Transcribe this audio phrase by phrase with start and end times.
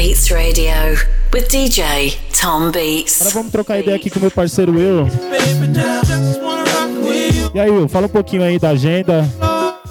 [0.00, 0.96] Beats Radio
[1.30, 3.20] with DJ Tom Beats.
[3.20, 5.06] Agora vamos trocar ideia aqui com meu parceiro Will.
[7.52, 9.28] E aí, Will, fala um pouquinho aí da agenda,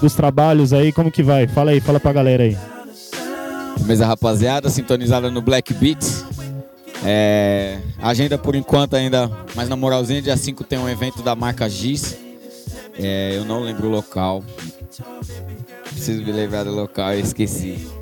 [0.02, 1.46] dos trabalhos aí, como que vai?
[1.46, 2.58] Fala aí, fala pra galera aí.
[3.86, 6.24] Mesa rapaziada, sintonizada no Black Beats.
[7.04, 11.70] É, agenda por enquanto ainda, mas na moralzinha, dia 5 tem um evento da marca
[11.70, 12.16] Giz.
[12.98, 14.42] É, eu não lembro o local.
[15.84, 17.99] Preciso me lembrar do local, eu esqueci.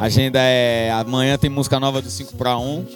[0.00, 0.90] Agenda é.
[0.92, 2.86] Amanhã tem música nova do 5 para 1.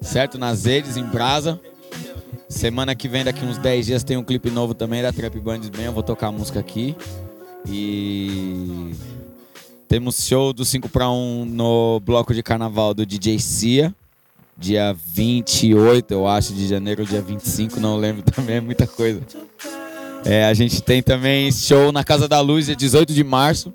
[0.00, 0.38] Certo?
[0.38, 1.60] Nas redes, em Brasa.
[2.48, 5.68] Semana que vem, daqui uns 10 dias, tem um clipe novo também da Trap Bands
[5.68, 5.84] Bem.
[5.84, 6.96] Eu vou tocar a música aqui.
[7.68, 8.94] E.
[9.86, 13.94] Temos show do 5 para 1 no bloco de carnaval do DJ Cia.
[14.56, 19.20] Dia 28, eu acho, de janeiro, dia 25, não lembro também, é muita coisa.
[20.24, 23.70] É, a gente tem também show na Casa da Luz, dia 18 de março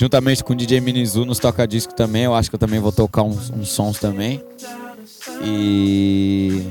[0.00, 2.22] juntamente com o DJ Minizu nos toca disco também.
[2.22, 4.42] Eu acho que eu também vou tocar uns, uns sons também.
[5.44, 6.64] E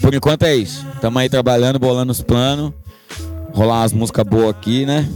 [0.00, 0.86] por enquanto é isso.
[0.98, 2.72] Tamo aí trabalhando, bolando os planos.
[3.52, 5.06] Rolar umas músicas boas aqui, né?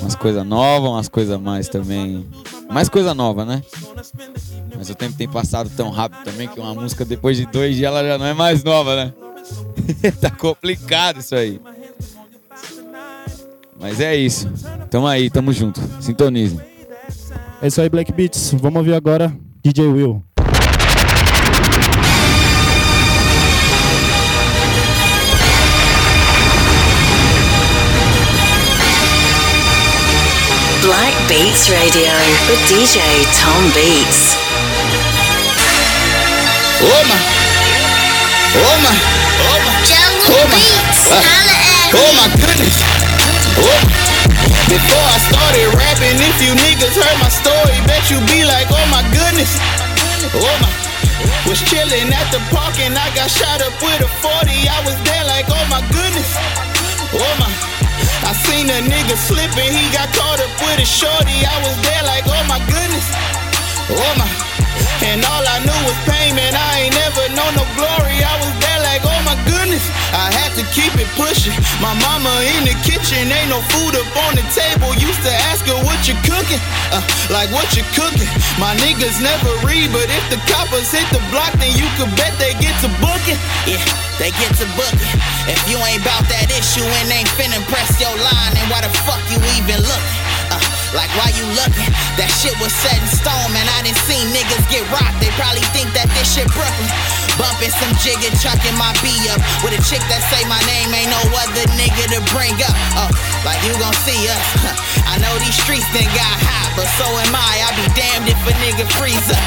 [0.00, 2.26] Umas coisas novas, umas coisas mais também.
[2.68, 3.62] Mais coisa nova, né?
[4.76, 7.86] Mas o tempo tem passado tão rápido também que uma música depois de dois dias
[7.86, 9.14] ela já não é mais nova, né?
[10.20, 11.60] tá complicado isso aí.
[13.78, 14.50] Mas é isso.
[14.90, 15.80] Tamo aí, tamo junto.
[16.00, 16.75] Sintonizem.
[17.66, 18.54] É isso aí, Black Beats.
[18.60, 20.22] Vamos ouvir agora DJ Will.
[30.80, 32.12] Black Beats Radio
[32.48, 33.02] with DJ
[33.34, 34.36] Tom Beats.
[36.86, 37.18] Oma,
[38.62, 38.92] Oma,
[39.42, 40.54] Oma, Jungle Oma.
[40.54, 41.18] Beats, Ah.
[41.18, 42.78] at Oh my goodness.
[43.58, 43.85] Oh.
[44.66, 48.86] Before I started rapping, if you niggas heard my story, bet you be like, oh
[48.90, 49.54] my goodness.
[50.34, 50.70] Oh my.
[51.46, 54.50] Was chilling at the park and I got shot up with a 40.
[54.66, 56.30] I was there like, oh my goodness.
[57.14, 57.52] Oh my.
[58.26, 61.46] I seen a nigga slipping, he got caught up with a shorty.
[61.46, 63.06] I was there like, oh my goodness.
[63.94, 64.55] Oh my.
[65.04, 66.54] And all I knew was pain, man.
[66.54, 68.18] I ain't never known no glory.
[68.22, 69.84] I was there like, oh my goodness.
[70.16, 71.52] I had to keep it pushing.
[71.84, 74.94] My mama in the kitchen, ain't no food up on the table.
[74.96, 76.62] Used to ask her what you cooking,
[76.94, 78.28] uh, like what you cooking.
[78.56, 82.32] My niggas never read, but if the coppers hit the block, then you could bet
[82.40, 83.38] they get to booking.
[83.68, 83.82] Yeah,
[84.16, 85.12] they get to booking.
[85.50, 88.92] If you ain't bout that issue and ain't finna press your line, then why the
[89.04, 90.25] fuck you even looking?
[90.86, 91.90] Uh, like why you looking?
[92.18, 93.66] That shit was set in stone, man.
[93.74, 95.18] I didn't see niggas get rocked.
[95.18, 96.90] They probably think that this shit Brooklyn.
[97.36, 100.88] Bumping some jig and chucking my B up with a chick that say my name
[100.96, 102.76] ain't no other nigga to bring up.
[102.96, 103.10] Oh,
[103.44, 104.44] like you gon' see us.
[105.12, 107.52] I know these streets done got hot, but so am I.
[107.60, 109.44] I be damned if a nigga freeze up.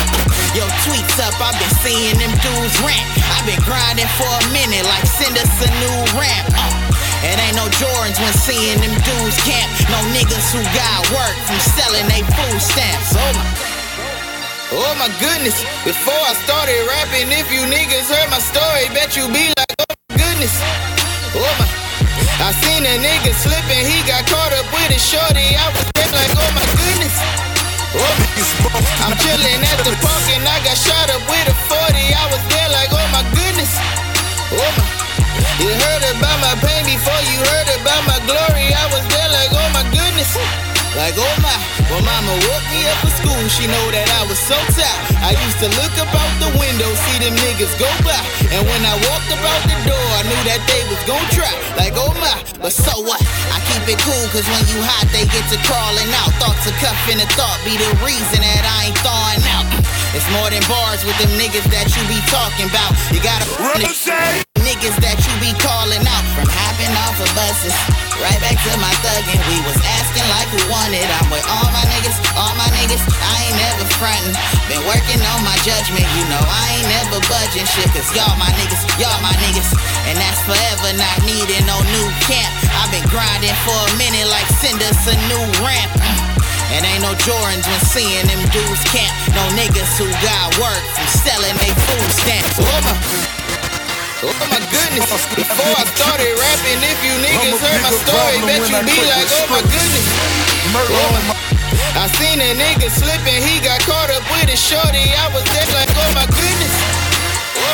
[0.53, 1.33] Yo, tweets up.
[1.41, 3.05] I been seeing them dudes rant.
[3.33, 6.45] I been grinding for a minute, like send us a new ramp.
[6.53, 6.88] Oh.
[7.19, 9.67] It ain't no Jordans when seeing them dudes camp.
[9.91, 13.11] No niggas who got work from selling they food stamps.
[13.11, 13.43] Oh my.
[14.71, 15.59] Oh my goodness.
[15.83, 19.91] Before I started rapping, if you niggas heard my story, bet you be like, oh
[19.91, 20.53] my goodness.
[21.35, 21.67] Oh my.
[22.39, 25.59] I seen a nigga slipping, he got caught up with a shorty.
[25.59, 27.15] I was like, oh my goodness.
[27.99, 28.27] Oh my.
[29.03, 31.75] I'm chilling at the park and I got shot up with a 40.
[31.75, 33.75] I was there like, oh my goodness.
[34.55, 34.98] Oh my.
[35.59, 38.71] You heard about my pain before you heard about my glory.
[38.71, 40.31] I was there like, oh my goodness.
[40.97, 41.55] Like, oh my.
[41.89, 45.01] When mama woke me up for school, she know that I was so tired.
[45.25, 48.19] I used to look up out the window, see them niggas go by.
[48.53, 51.49] And when I walked about the door, I knew that they was gon' try.
[51.77, 52.35] Like, oh my.
[52.61, 53.21] But so what?
[53.49, 56.29] I keep it cool, cause when you hot, they get to crawling out.
[56.37, 59.65] Thoughts of cuffing a thought be the reason that I ain't thawing out.
[60.13, 62.91] It's more than bars with them niggas that you be talking about.
[63.13, 67.73] You gotta niggas that you be calling out from hopping off of buses.
[68.21, 69.41] Right back to my thuggin'.
[69.49, 71.09] We was asking like who wanted.
[71.09, 73.01] I'm with all my niggas, all my niggas.
[73.01, 74.37] I ain't never frontin'.
[74.69, 76.05] Been working on my judgment.
[76.13, 77.89] You know I ain't never budging shit.
[77.97, 79.73] Cause y'all my niggas, y'all my niggas.
[80.05, 82.53] And that's forever not needing no new camp.
[82.77, 85.89] I've been grinding for a minute like send us a new ramp.
[85.97, 86.29] Mm.
[86.77, 89.09] And ain't no Jordans when seeing them dudes camp.
[89.33, 92.53] No niggas who got work from selling they food stamps.
[92.61, 93.38] Oh my,
[94.19, 98.75] Oh my goodness, before I started rapping, if you niggas heard my story, bet you
[98.83, 100.07] be like, oh my goodness.
[100.75, 101.39] Oh my.
[101.95, 105.07] I seen a nigga slipping, he got caught up with a shorty.
[105.15, 106.75] I was dead like, oh my goodness.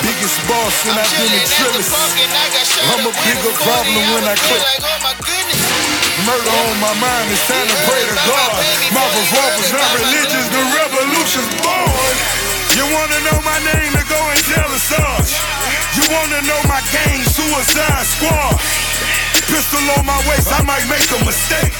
[0.05, 1.49] Biggest boss when I've been in.
[1.49, 5.61] I'm a bigger problem when I quit oh my goodness.
[6.29, 8.53] Murder on my mind, it's time to pray to God.
[8.93, 10.45] My revolvers, not religious.
[10.53, 12.15] the revolution's born.
[12.77, 15.54] You wanna know my name, then go and tell the
[17.35, 18.61] Suicide squad.
[19.49, 21.73] Pistol on my waist, I might make a mistake.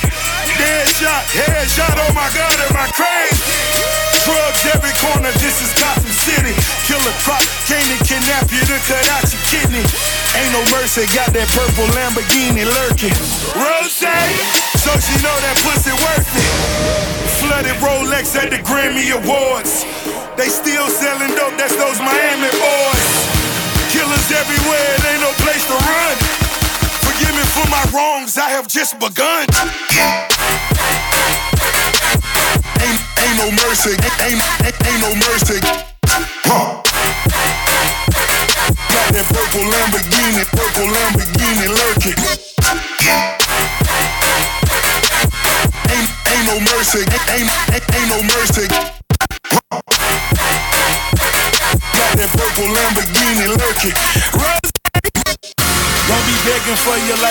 [0.58, 3.54] Dead shot, head shot, oh my god, am I crazy?
[4.26, 6.58] Drugs every corner, this is Gotham City.
[6.90, 9.86] Killer crop, came to kidnap you to cut out your kidney.
[10.34, 13.14] Ain't no mercy, got that purple Lamborghini lurking.
[13.54, 14.02] Rose,
[14.82, 16.50] so she know that pussy worth it.
[17.38, 19.86] Flooded Rolex at the Grammy Awards.
[20.34, 23.25] They still selling dope, that's those Miami boys.
[24.16, 26.16] Killers everywhere, it ain't no place to run.
[27.04, 29.44] Forgive me for my wrongs, I have just begun.
[32.80, 33.92] Ain't, ain't no mercy,
[34.24, 35.60] ain't, ain't, ain't no mercy.
[36.48, 36.80] Huh.
[38.88, 40.15] Got that purple Lamborghini,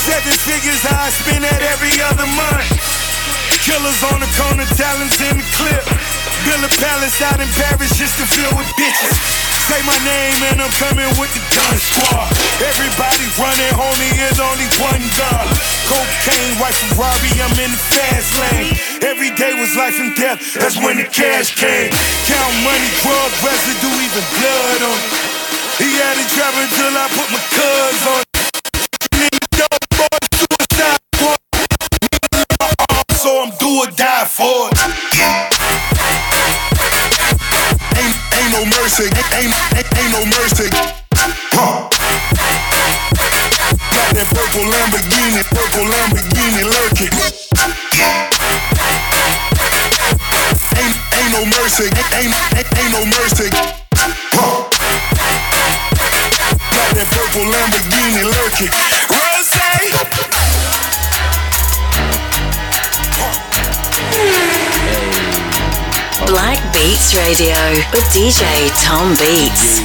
[0.00, 2.64] Seven figures, I spend that every other month.
[3.68, 5.84] Killers on the corner, talents in the clip.
[6.48, 9.12] Build a palace out in Paris just to fill with bitches.
[9.68, 12.32] Say my name and I'm coming with the gun squad.
[12.64, 15.46] Everybody running, homie, is only one gun.
[15.84, 18.72] Cocaine, white Ferrari, I'm in the fast lane.
[19.04, 21.92] Every day was life and death, that's when the cash came.
[22.24, 25.12] Count money, drug residue, even blood on it.
[25.76, 28.29] He had it driving till I put my cuz on
[33.20, 34.78] so I'm do or die for it.
[38.00, 40.70] Ain't, ain't no mercy, ain't, ain't, ain't no mercy.
[43.92, 47.12] Got that purple Lamborghini, purple Lamborghini lurking.
[50.80, 53.69] Ain't, ain't no mercy, ain't, ain't, ain't no mercy.
[67.14, 67.56] Radio
[67.92, 69.80] with DJ Tom Beats.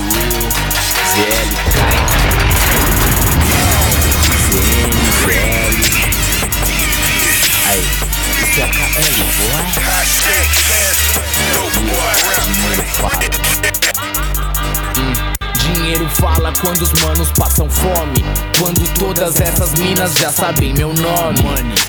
[15.86, 18.26] Dinheiro fala quando os manos passam fome.
[18.60, 21.44] Quando todas essas minas já sabem meu nome.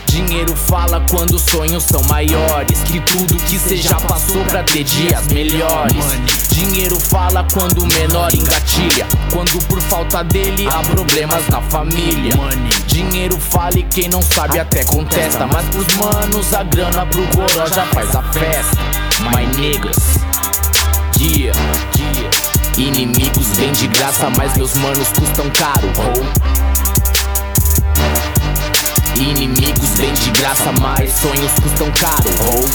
[0.04, 2.78] Dinheiro fala quando os sonhos são maiores.
[2.82, 6.04] Que tudo que cê já passou pra ter dias melhores.
[6.50, 9.06] Dinheiro fala quando o menor engatilha.
[9.32, 12.34] Quando por falta dele há problemas na família.
[12.86, 15.46] Dinheiro fala e quem não sabe até contesta.
[15.46, 18.76] Mas pros manos a grana pro goró já faz a festa.
[19.32, 20.18] My niggas.
[21.18, 21.58] Yeah,
[21.96, 22.55] yeah.
[22.78, 25.90] Inimigos vêm de graça, mas meus manos custam caro.
[25.96, 26.12] Oh.
[29.18, 32.30] Inimigos vêm de graça, mas sonhos custam caro.
[32.50, 32.68] Oh.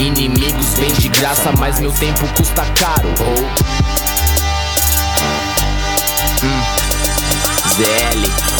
[0.00, 3.08] Inimigos vêm de graça, mas meu tempo custa caro.
[3.20, 3.40] Oh.
[6.44, 6.62] Hum.
[7.74, 8.53] ZL.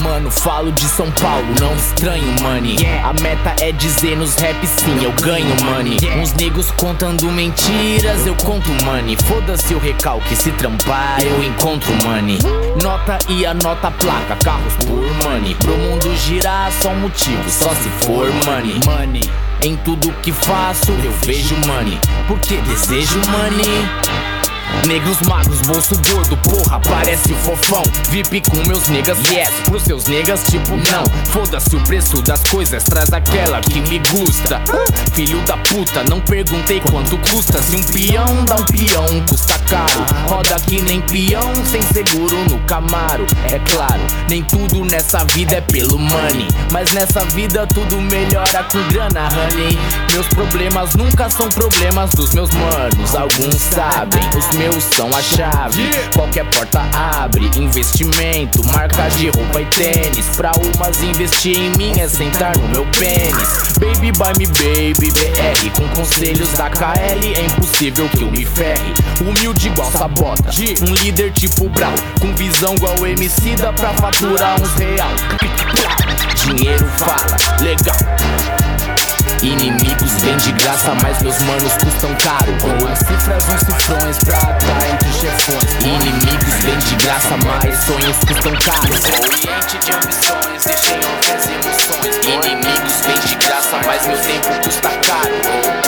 [0.00, 2.76] Mano, falo de São Paulo, não estranho, money.
[3.04, 5.98] A meta é dizer nos rap sim, eu ganho money.
[6.20, 9.16] Uns negros contando mentiras, eu conto money.
[9.26, 12.38] Foda-se o recalque, se trampar, eu encontro money.
[12.82, 15.54] Nota e anota a placa, carros por money.
[15.56, 18.80] Pro mundo girar, só motivo, só se for money.
[18.84, 19.30] Money.
[19.62, 21.98] Em tudo que faço, eu vejo money.
[22.26, 24.41] Porque desejo money.
[24.86, 27.82] Negros magros, bolso gordo, porra, parece o fofão.
[28.10, 31.04] VIP com meus negas, yes, pros seus negas, tipo não.
[31.32, 34.60] Foda-se o preço das coisas, traz aquela que me gusta.
[35.14, 37.62] Filho da puta, não perguntei quanto custa.
[37.62, 40.04] Se um peão dá um peão, custa caro.
[40.26, 43.26] Roda que nem peão, sem seguro no camaro.
[43.44, 46.48] É claro, nem tudo nessa vida é pelo money.
[46.72, 49.78] Mas nessa vida tudo melhora com grana, honey.
[50.12, 53.14] Meus problemas nunca são problemas dos meus manos.
[53.14, 55.90] Alguns sabem, os meus meus são a chave.
[56.14, 60.26] Qualquer porta abre, investimento, marca de roupa e tênis.
[60.36, 63.48] Pra umas investir em mim é sentar no meu pênis.
[63.78, 65.70] Baby by me baby, BR.
[65.76, 68.94] Com conselhos da KL é impossível que eu me ferre.
[69.20, 70.50] Humilde igual sabota,
[70.82, 71.92] um líder tipo Brau.
[72.20, 75.10] Com visão igual MC dá pra faturar uns real.
[76.36, 77.96] Dinheiro fala, legal.
[79.42, 82.52] Inimigos vêm de graça, mas meus manos custam caro.
[82.60, 84.51] Com as cifras, uns cifrões pra
[84.92, 85.72] entre chefões.
[85.84, 88.94] Inimigos vêm de graça, mas sonhos custam caro.
[89.22, 92.16] Oriente de ambições, deixem outras emoções.
[92.26, 95.81] Inimigos vêm de graça, mas meu tempo custa caro.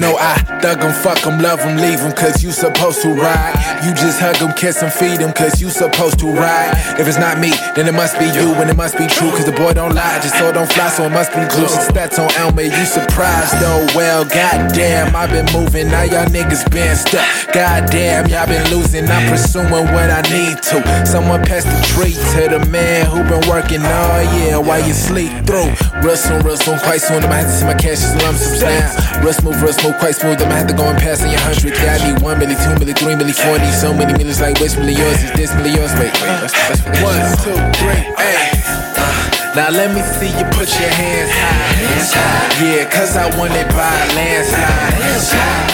[0.00, 3.54] Know I thug 'em, fuck 'em, love leave cause you supposed to ride.
[3.84, 6.72] You just hug em, kiss 'em, feed 'em, cause you supposed to ride.
[6.98, 9.44] If it's not me, then it must be you, and it must be true, cause
[9.44, 11.68] the boy don't lie, just so don't fly, so it must be glue.
[11.68, 16.64] Since that's on Elmer, you surprised though, well, goddamn, I've been moving, now y'all niggas
[16.70, 17.26] been stuck.
[17.52, 21.06] Goddamn, y'all been losing, I'm pursuing what I need to.
[21.06, 25.30] Someone pass the treat to the man who been working all year while you sleep
[25.46, 25.70] through.
[26.02, 28.62] Real soon, real soon, quite soon, I'ma have to see my cash as lump sums
[28.62, 29.20] now.
[29.22, 31.74] Real smooth, real smooth, quite smooth, I'ma have to go and pass on your hundred.
[31.78, 34.76] Yeah, I need one milli, two milli, three milli, forty, so many millions like which
[34.76, 35.92] milli yours is this milli yours?
[35.96, 38.50] Wait, wait, let's, let's One, two, three, hey.
[38.98, 42.50] Uh, now let me see you put your hands high.
[42.62, 45.00] Yeah, cause I won it by landslide.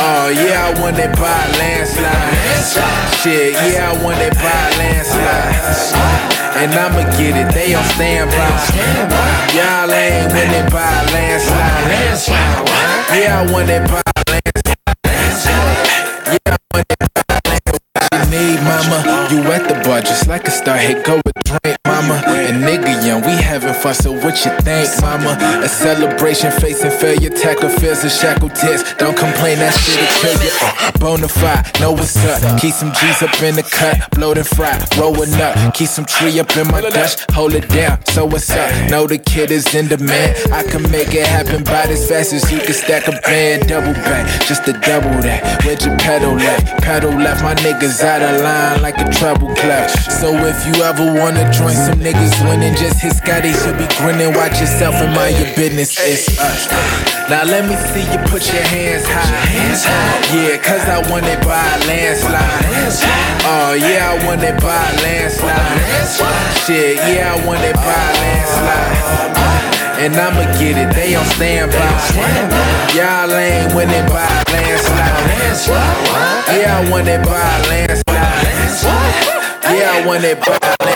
[0.01, 2.37] Oh yeah, I won it by landslide.
[3.21, 6.36] Shit, yeah, I won it by landslide.
[6.57, 8.41] And I'ma get it, they on standby.
[9.53, 11.85] Y'all ain't winning by a landslide.
[13.13, 14.97] Yeah, I won it by a landslide.
[16.33, 17.77] Yeah, I won it by a landslide.
[18.13, 19.29] You need, mama.
[19.31, 20.79] You at the bar just like a star.
[20.79, 22.23] Hit go with drink, mama.
[22.27, 22.96] And nigga,
[23.85, 25.37] we so what you think, mama?
[25.63, 28.83] A celebration facing failure, tackle fears and shackle tears.
[28.99, 30.53] Don't complain, that shit'll kill you.
[30.61, 32.61] Uh, Bonafide, know what's up.
[32.61, 35.75] Keep some G's up in the cut, blowed fry, rolling up.
[35.75, 38.05] Keep some tree up in my dash, hold it down.
[38.07, 38.91] So what's up?
[38.91, 40.37] Know the kid is in demand.
[40.53, 43.95] I can make it happen by as fast as you can stack a band, double
[43.95, 45.65] back, just to double that.
[45.65, 46.83] Where'd you pedal left?
[46.83, 49.91] Pedal left, my niggas out of line like a treble clef.
[50.11, 54.33] So if you ever wanna join some niggas winning, just hit Scotty, be grinning.
[54.35, 55.97] Watch yourself and mind your business.
[56.01, 56.69] It's us.
[57.29, 59.51] Now let me see you put your hands high.
[60.33, 62.65] Yeah, cause I won it by a landslide.
[63.45, 65.83] Oh yeah, I won it by a landslide.
[66.65, 68.97] Shit, yeah, I won it by a landslide.
[69.99, 71.77] And I'ma get it, they on standby.
[72.95, 75.25] Y'all ain't winning by a landslide.
[76.53, 78.15] Yeah, I won it by a landslide.
[79.73, 80.96] Yeah, I won it by a landslide.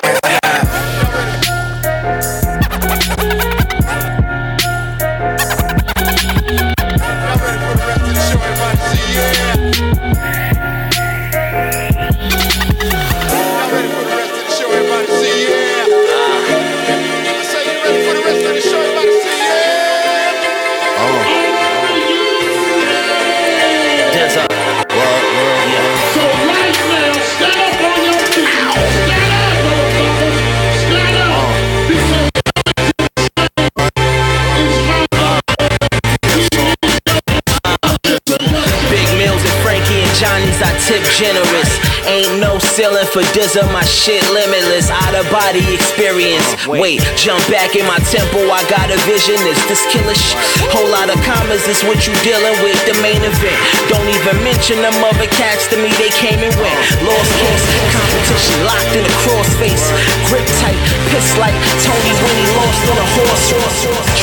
[42.81, 44.89] Ceiling for Dizza, my shit limitless.
[44.89, 46.49] Out of body experience.
[46.65, 49.37] Wait, jump back in my temple, I got a vision.
[49.45, 50.33] Is this killish?
[50.73, 52.81] Whole lot of commas is what you dealing with.
[52.89, 53.61] The main event.
[53.93, 56.81] Don't even mention them other cats to me, they came and went.
[57.05, 59.85] Lost case, competition locked in a crossface.
[60.33, 60.81] Grip tight,
[61.13, 61.53] piss like
[61.85, 63.45] Tony when he lost on a horse.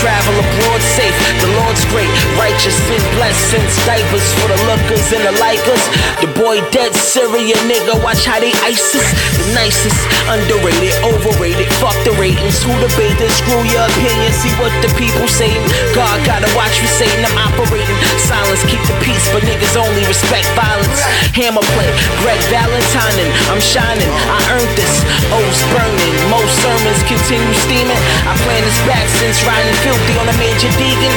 [0.02, 1.14] Travel abroad safe,
[1.46, 2.10] the Lord's great.
[2.42, 5.86] Righteous and blessings, diapers for the lookers and the likers.
[6.26, 9.08] The boy dead Syria nigga, watch how they ISIS.
[9.38, 10.00] The nicest,
[10.30, 11.68] underrated, overrated.
[11.80, 12.62] Fuck the ratings.
[12.64, 13.34] Who debate this?
[13.40, 14.32] Screw your opinion.
[14.34, 15.62] See what the people saying.
[15.96, 17.98] God gotta watch me saying I'm operating.
[18.20, 21.02] Silence, keep the peace, but niggas only respect violence.
[21.34, 21.90] Hammer play,
[22.22, 24.10] Greg Valentine, and I'm shining.
[24.30, 24.94] I earned this.
[25.34, 26.16] O's burning.
[26.32, 28.02] Most sermons continue steaming.
[28.28, 31.14] I plan this back since riding filthy on a major deacon.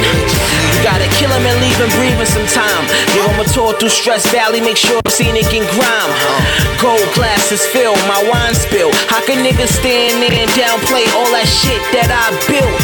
[0.73, 2.83] You gotta kill him and leave him breathing some time.
[3.13, 6.11] Give him a tour through Stress Valley, make sure scenic and grime.
[6.79, 8.91] Gold glasses fill, my wine spill.
[9.11, 12.79] How can niggas stand there and downplay all that shit that I built?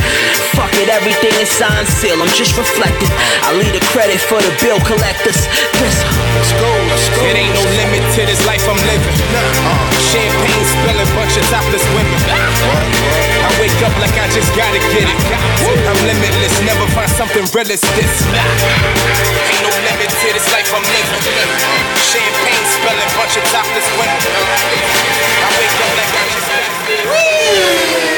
[0.55, 2.19] Fuck it, everything is signed seal.
[2.19, 3.11] I'm just reflecting.
[3.45, 5.37] I leave the credit for the bill collectors.
[5.79, 7.23] Let's, let's go, let's go.
[7.29, 9.15] It ain't no limit to this life I'm living.
[9.63, 9.75] Uh,
[10.11, 13.46] champagne spilling, bunch of topless women.
[13.57, 15.17] Wake up like I just gotta get it.
[15.89, 18.13] I'm limitless, never find something real as this.
[18.29, 21.21] Ain't no limit to this life I'm living.
[21.97, 24.21] Champagne spilling, bunch of topless women.
[25.41, 28.16] I wake up like I just left.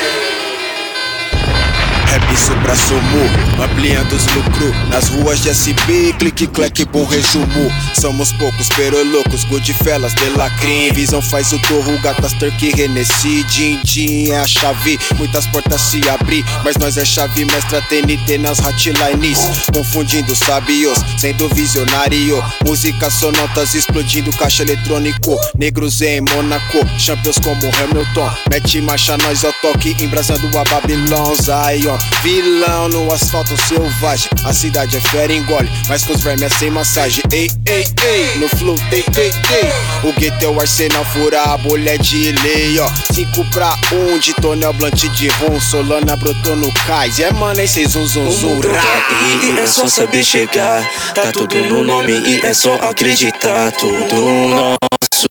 [2.09, 7.71] Rap supra sumo, ampliando os lucros Nas ruas de SB, clique, clack, bom resumo.
[8.01, 10.91] Somos poucos, pero loucos, Goodfellas, de lacrim.
[10.91, 16.01] Visão faz o torro, gatas, turkey, Renessi Din, din, é a chave, muitas portas se
[16.09, 19.39] abrir Mas nós é chave mestra, TNT nas hotlines.
[19.71, 22.43] Confundindo sabios, sendo visionário.
[22.65, 25.37] Música sonotas explodindo, caixa eletrônico.
[25.57, 28.31] Negros em Monaco, champions como Hamilton.
[28.49, 34.97] Mete marcha, nós ao toque, embrasando a Babilão Zion, vilão no asfalto selvagem A cidade
[34.97, 37.23] é fera, engole, mas com os vermes é sem massagem.
[37.31, 40.09] Ei, ei, ei, no flow, ei, ei, ei.
[40.09, 42.89] O gueto é o arsenal, fura a bolha de lei, ó.
[43.13, 47.59] 5 pra 1 um, de tonel blunt de rum Solana brotou no cais, é mano,
[47.61, 52.45] esse zum zum zum E, e é só saber chegar, tá tudo no nome e
[52.45, 53.71] é só acreditar.
[53.71, 54.15] Tudo
[54.49, 55.27] nosso,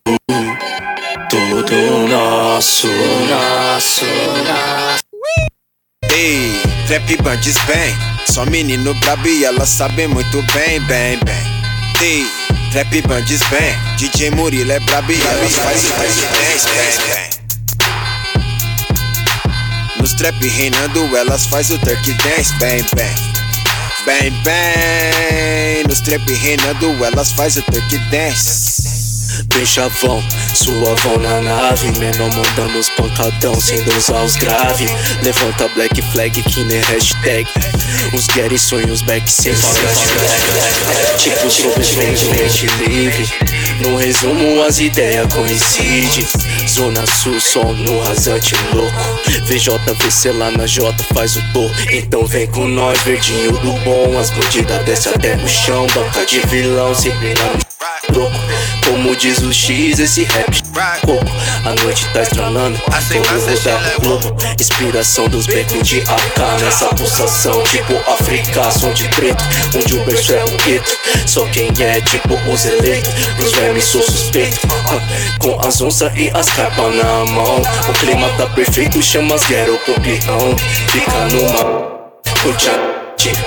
[1.29, 4.88] tudo nosso, nosso, nosso.
[6.89, 7.95] Trap bandes bem
[8.31, 11.61] Só menino brabo e elas sabem muito bem, bem, bem
[12.01, 12.25] Ei,
[12.71, 17.29] trap bandes bem DJ Murilo é brabo e elas faz o o dance, bem, bem
[20.01, 23.13] Nos trap reinando elas faz o turkey dance, bem, bem
[24.07, 28.68] Bem, bem Nos trap reinando elas faz o turkey dance
[29.47, 34.85] Bem chavão, suavão na nave Menor mandando os pancadão sem dosar os grave.
[35.23, 37.47] Levanta black flag que nem hashtag.
[38.13, 39.53] Os Gary sonhos back sem
[41.17, 43.29] Tipo sobrevivente mente livre.
[43.81, 46.27] No resumo as ideias coincidem.
[46.67, 49.19] Zona Sul, som no rasante louco.
[49.45, 51.71] VJVC lá na J faz o tour.
[51.91, 54.17] Então vem com nós, verdinho do bom.
[54.19, 57.69] As bandidas desce até no chão Banca de vilão, sempre na
[58.13, 58.39] troco
[58.85, 61.19] Como diz o X, esse rap coco
[61.65, 67.61] A noite tá estranando, todo rodar o globo Inspiração dos becos de AK Nessa pulsação,
[67.63, 69.43] tipo África Som de preto,
[69.75, 70.97] onde o berço é o gueto.
[71.27, 74.59] Só quem é tipo os eleitos Pros vermes sou suspeito.
[74.71, 74.99] Ah,
[75.37, 77.61] Com as onças e as capas na mão.
[77.87, 80.55] O clima tá perfeito, chama as guerra copião
[80.91, 81.99] Fica numa
[82.41, 82.69] Curte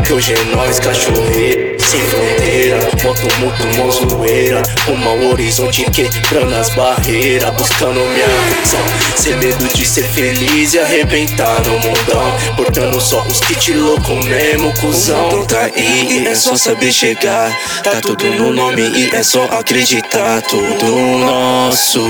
[0.05, 7.51] que hoje é nós, cachoeira Sem fronteira, moto muito mozoeira Uma horizonte quebrando as barreiras
[7.55, 8.81] Buscando minha razão
[9.17, 14.73] Sem medo de ser feliz e arrebentar no mundão Portando só os kits louco mesmo,
[14.81, 15.31] cuzão.
[15.31, 17.51] Mundo tá aí e é só saber chegar.
[17.83, 20.43] Tá tudo no nome e é só acreditar.
[20.43, 22.01] Tudo nosso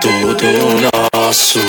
[0.00, 0.46] Tudo
[1.12, 1.60] nosso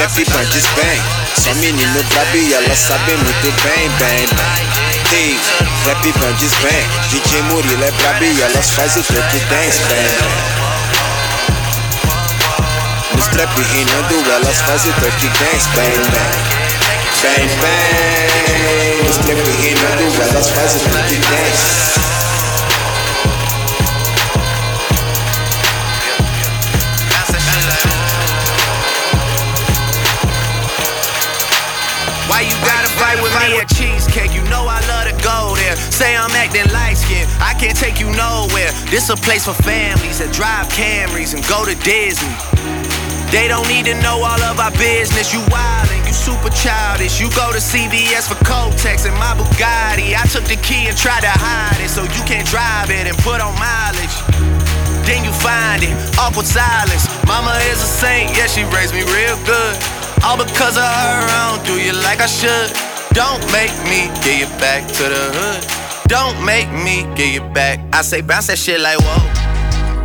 [0.00, 1.02] Ei, trap bandes bem
[1.36, 5.40] Só menino brabo e elas sabem muito bem, bem, bem Ei,
[5.84, 10.06] trap bandes bem DJ Murilo é brabo e elas faz o turkey dance, bem,
[13.14, 16.30] Nos trap reinando elas faz o turkey dance, bem, bem
[17.20, 22.19] Bem, bem Nos trap reinando elas faz o turkey dance
[36.00, 38.72] Say I'm acting light skinned, I can't take you nowhere.
[38.88, 42.32] This a place for families that drive Camrys and go to Disney.
[43.28, 45.28] They don't need to know all of our business.
[45.28, 47.20] You wildin', you super childish.
[47.20, 50.16] You go to CVS for Kotex and my Bugatti.
[50.16, 53.12] I took the key and tried to hide it so you can't drive it and
[53.20, 54.16] put on mileage.
[55.04, 57.12] Then you find it, awkward silence.
[57.28, 59.76] Mama is a saint, yeah, she raised me real good.
[60.24, 62.72] All because of her, I don't do you like I should.
[63.12, 65.79] Don't make me get you back to the hood.
[66.10, 67.78] Don't make me get you back.
[67.94, 69.22] I say bounce that shit like whoa.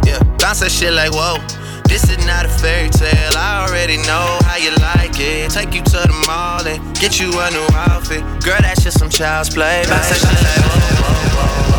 [0.05, 1.41] Yeah, bounce that shit like whoa.
[1.89, 3.33] This is not a fairy tale.
[3.33, 5.49] I already know how you like it.
[5.49, 8.21] Take you to the mall and get you a new outfit.
[8.45, 9.81] Girl, that's just some child's play.
[9.89, 11.73] Bounce that shit like whoa, whoa,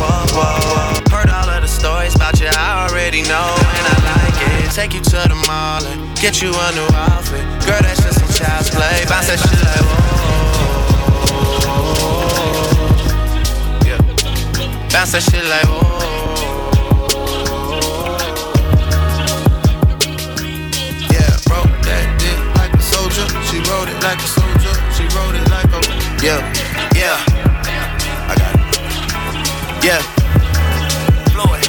[0.00, 0.96] whoa, whoa.
[0.96, 1.12] whoa.
[1.12, 2.48] Heard all of the stories about you.
[2.48, 4.72] I already know and I like it.
[4.72, 7.44] Take you to the mall and get you a new outfit.
[7.68, 9.04] Girl, that's just some child's play.
[9.04, 10.39] Bounce that shit like whoa.
[15.00, 15.80] Bounce that shit like whoa.
[21.08, 23.24] Yeah, wrote that dick like a soldier.
[23.48, 24.76] She wrote it like a soldier.
[24.92, 25.80] She wrote it like a
[26.20, 26.44] yeah,
[26.92, 27.16] yeah.
[29.80, 30.04] Yeah.
[31.32, 31.64] Floyd.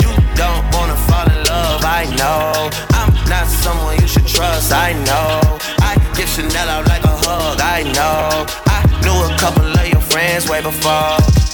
[0.00, 2.72] You don't wanna fall in love, I know.
[2.96, 5.44] I'm not someone you should trust, I know.
[5.84, 8.48] I give Chanel out like a hug, I know.
[8.64, 11.51] I knew a couple of your friends way before.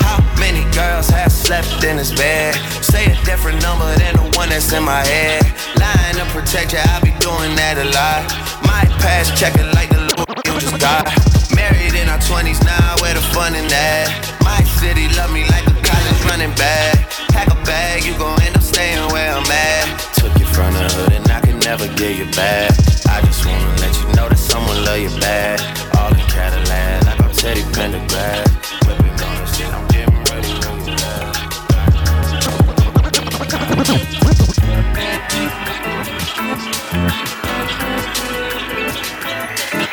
[0.48, 2.54] Many girls have slept in this bed?
[2.80, 5.44] Say a different number than the one that's in my head.
[5.76, 8.24] Lying to protect you, I be doing that a lot.
[8.64, 11.04] My past checking like the Lord just got.
[11.52, 14.08] Married in our 20s now, where the fun in that?
[14.40, 16.96] My city love me like a college running back.
[17.28, 20.00] Pack a bag, you gon' end up staying where I'm at.
[20.16, 22.72] Took you from the hood and I can never give you back.
[23.04, 25.60] I just wanna let you know that someone love you bad.
[26.00, 28.77] All in Cadillac, like I'm Teddy Pendergrass.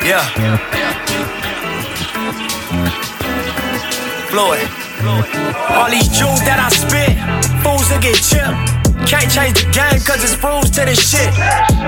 [0.06, 0.22] Yeah.
[4.28, 4.68] Floyd.
[5.70, 7.16] All these jewels that I spit,
[7.64, 8.76] fools will get chipped.
[9.08, 11.32] Can't change the game cause it's rules to this shit.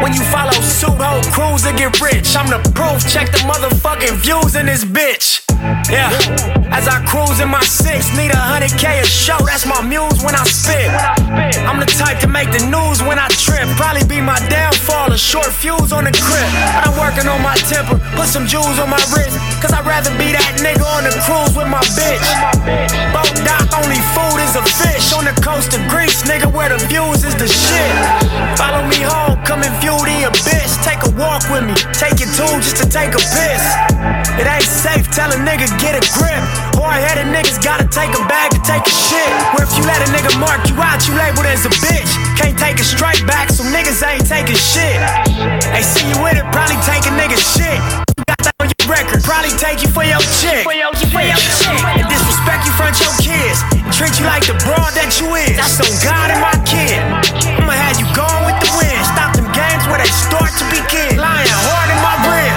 [0.02, 2.34] When you follow suit, whole crews will get rich.
[2.34, 5.47] I'm the proof, check the motherfucking views in this bitch.
[5.90, 6.14] Yeah,
[6.70, 9.38] as I cruise in my six, need a hundred K a show.
[9.42, 10.86] That's my muse when I spit.
[11.66, 13.66] I'm the type to make the news when I trip.
[13.74, 16.46] Probably be my downfall, a short fuse on the crib.
[16.78, 19.34] But I'm working on my temper, put some jewels on my wrist.
[19.58, 22.22] Cause I'd rather be that nigga on the cruise with my bitch.
[23.10, 25.10] Boat dock, only food is a fish.
[25.18, 27.92] On the coast of Greece, nigga, where the views is the shit.
[28.54, 30.80] Follow me home, come and view the abyss.
[30.84, 33.62] Take a walk with me, take your tool just to take a piss.
[34.40, 36.40] It ain't safe, tell a nigga get a grip.
[36.80, 39.30] Hard headed niggas gotta take a bag to take a shit.
[39.54, 42.10] Where if you let a nigga mark you out, you labeled as a bitch.
[42.40, 44.96] Can't take a straight back, so niggas ain't taking shit.
[45.74, 47.78] They see you with it, probably take a nigga shit.
[48.16, 50.64] You got that on your record, probably take you for your chick.
[50.64, 51.78] For your, for your chick.
[51.98, 53.58] And disrespect you front your kids.
[53.74, 55.58] And treat you like the broad that you is.
[55.58, 56.98] That's on God and my kid.
[57.58, 58.27] I'ma have you going
[59.88, 61.16] where they start to begin.
[61.18, 62.54] Lying hard in my brain.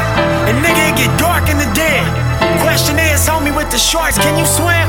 [0.51, 2.03] And nigga, it get dark in the den.
[2.61, 4.87] Question is, homie with the shorts, can you swim?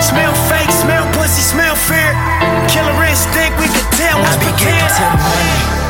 [0.00, 2.10] Smell fake, smell pussy, smell fear.
[2.70, 4.96] Killer instinct, we can tell what's I be getting pretend.
[4.96, 5.84] to the money.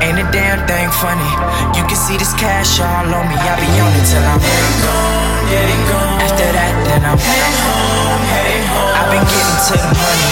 [0.00, 1.30] Ain't a damn thing funny.
[1.76, 3.36] You can see this cash all on me.
[3.36, 4.40] I be on it till I'm
[4.84, 6.22] gone, getting gone.
[6.22, 8.94] After that, then I'm heading home, heading home.
[8.94, 10.30] I been getting to the money.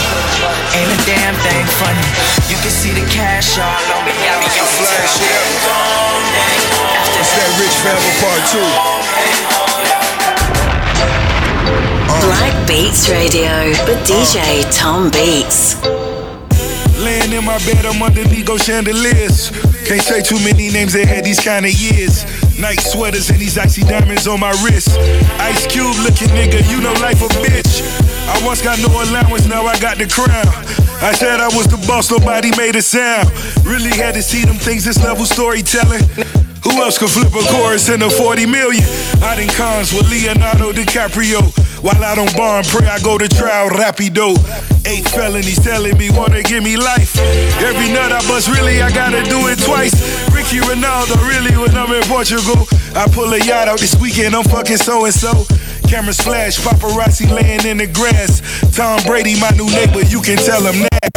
[0.79, 2.07] Ain't a damn thing funny.
[2.47, 4.15] You can see the cash all on me.
[4.15, 6.23] I be on it till I'm gone.
[7.03, 8.63] After It's that Rich Forever Part 2.
[12.07, 12.23] Uh.
[12.31, 15.83] Black Beats Radio with DJ Tom Beats.
[17.03, 19.51] Laying in my bed, I'm underneath go chandeliers.
[19.87, 22.25] Can't say too many names that had these kind of years.
[22.59, 24.99] Night sweaters and these icy diamonds on my wrist.
[25.39, 27.87] Ice Cube looking nigga, you know life a bitch.
[28.27, 30.47] I once got no allowance, now I got the crown.
[31.01, 33.31] I said I was the boss, nobody made a sound.
[33.65, 36.03] Really had to see them things, this level storytelling.
[36.65, 38.85] Who else could flip a chorus in a 40 million?
[39.23, 41.41] I done cons with Leonardo DiCaprio.
[41.83, 44.35] While I don't bar and pray, I go to trial rapido.
[44.85, 47.17] Eight felonies telling me wanna give me life.
[47.63, 49.58] Every nut I bust, really, I gotta do it
[51.99, 52.67] in Portugal.
[52.95, 55.33] I pull a yacht out this weekend, I'm fucking so and so.
[55.89, 58.43] Cameras flash, paparazzi laying in the grass.
[58.77, 61.11] Tom Brady, my new neighbor, you can tell him that.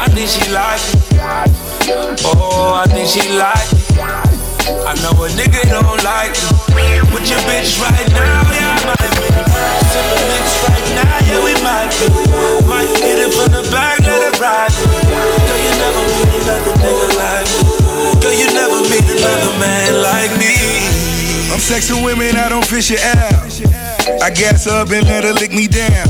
[0.00, 2.20] I think she like it.
[2.24, 4.44] Oh, I think she like it.
[4.84, 7.12] I know a nigga don't like it.
[7.12, 9.28] With your bitch right now, yeah, I might be.
[9.88, 12.08] Sippin' mix right now, yeah, we might be.
[12.66, 14.72] Might hit it from the back, let it ride.
[14.74, 17.63] Girl, you never meet another nigga like me.
[18.34, 20.54] You never meet another man like me.
[21.54, 23.46] I'm sexing women, I don't fish it out.
[24.20, 26.08] I gas up and let her lick me down.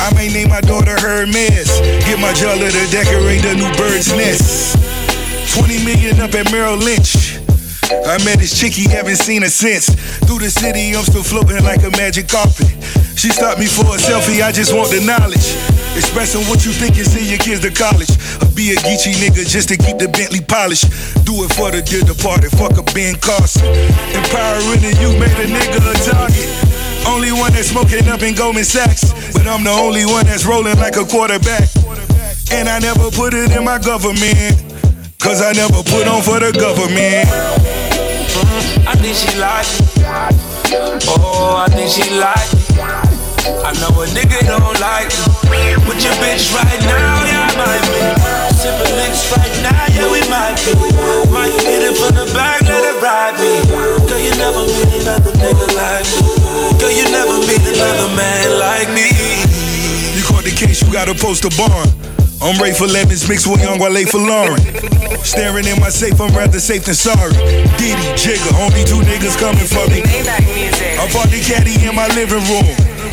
[0.00, 1.68] I may name my daughter Hermes.
[2.08, 4.78] Get my jeweler to decorate the new bird's nest.
[5.58, 7.29] 20 million up at Merrill Lynch.
[7.90, 9.90] I met this chickie, haven't seen her since.
[10.22, 12.70] Through the city, I'm still floating like a magic carpet.
[13.18, 15.42] She stopped me for a selfie, I just want the knowledge.
[15.98, 18.10] Expressing what you think and send your kids to college.
[18.38, 20.86] Or be a geeky nigga just to keep the Bentley polished.
[21.26, 23.66] Do it for the dear departed, fuck a Ben Carson.
[24.14, 26.48] Empowering the you made a nigga a target.
[27.10, 29.10] Only one that's smoking up in Goldman Sachs.
[29.34, 31.66] But I'm the only one that's rolling like a quarterback.
[32.54, 34.69] And I never put it in my government.
[35.20, 37.28] Cause I never put on for the government.
[38.88, 41.04] I think she like it.
[41.12, 42.80] Oh, I think she like it.
[43.60, 45.76] I know a nigga don't like it.
[45.84, 48.00] With your bitch right now, yeah, I might be.
[48.56, 50.72] Sippin' licks right now, yeah, we might be.
[51.28, 53.60] Might hit it from the back, let it ride me.
[54.08, 56.32] Girl, you never meet another nigga like me.
[56.80, 59.12] Girl, you never meet another man like me.
[60.16, 61.92] You caught the case, you gotta post a barn.
[62.42, 64.56] I'm ready for lemons mixed with young Wale for Lauren.
[65.20, 67.36] Staring in my safe, I'm rather safe than sorry.
[67.76, 70.00] Diddy, Jigga, only two niggas coming for me.
[70.00, 72.64] I bought the caddy in my living room.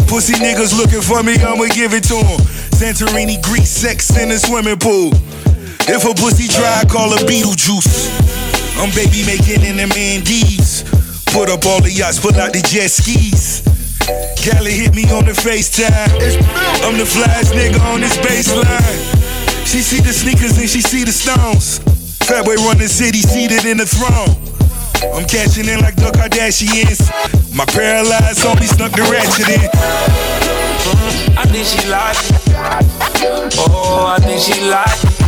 [0.07, 2.39] Pussy niggas looking for me, I'ma give it to them.
[2.71, 5.11] Santorini, Greece, sex in the swimming pool.
[5.91, 8.15] If a pussy dry, call her Beetlejuice.
[8.79, 10.83] I'm baby making in the Maldives.
[11.33, 13.61] Put up all the yachts, pull out the jet skis.
[14.39, 16.15] Gally hit me on the FaceTime.
[16.87, 19.16] I'm the flyest nigga on this baseline.
[19.67, 21.83] She see the sneakers and she see the stones.
[22.23, 24.31] Fatboy run the city, seated in the throne.
[25.11, 27.03] I'm cashing in like the Kardashians.
[27.51, 29.67] My paralyzed homie snuck the ratchet in.
[31.35, 32.39] I think she like it.
[33.59, 35.19] Oh, I think she like it.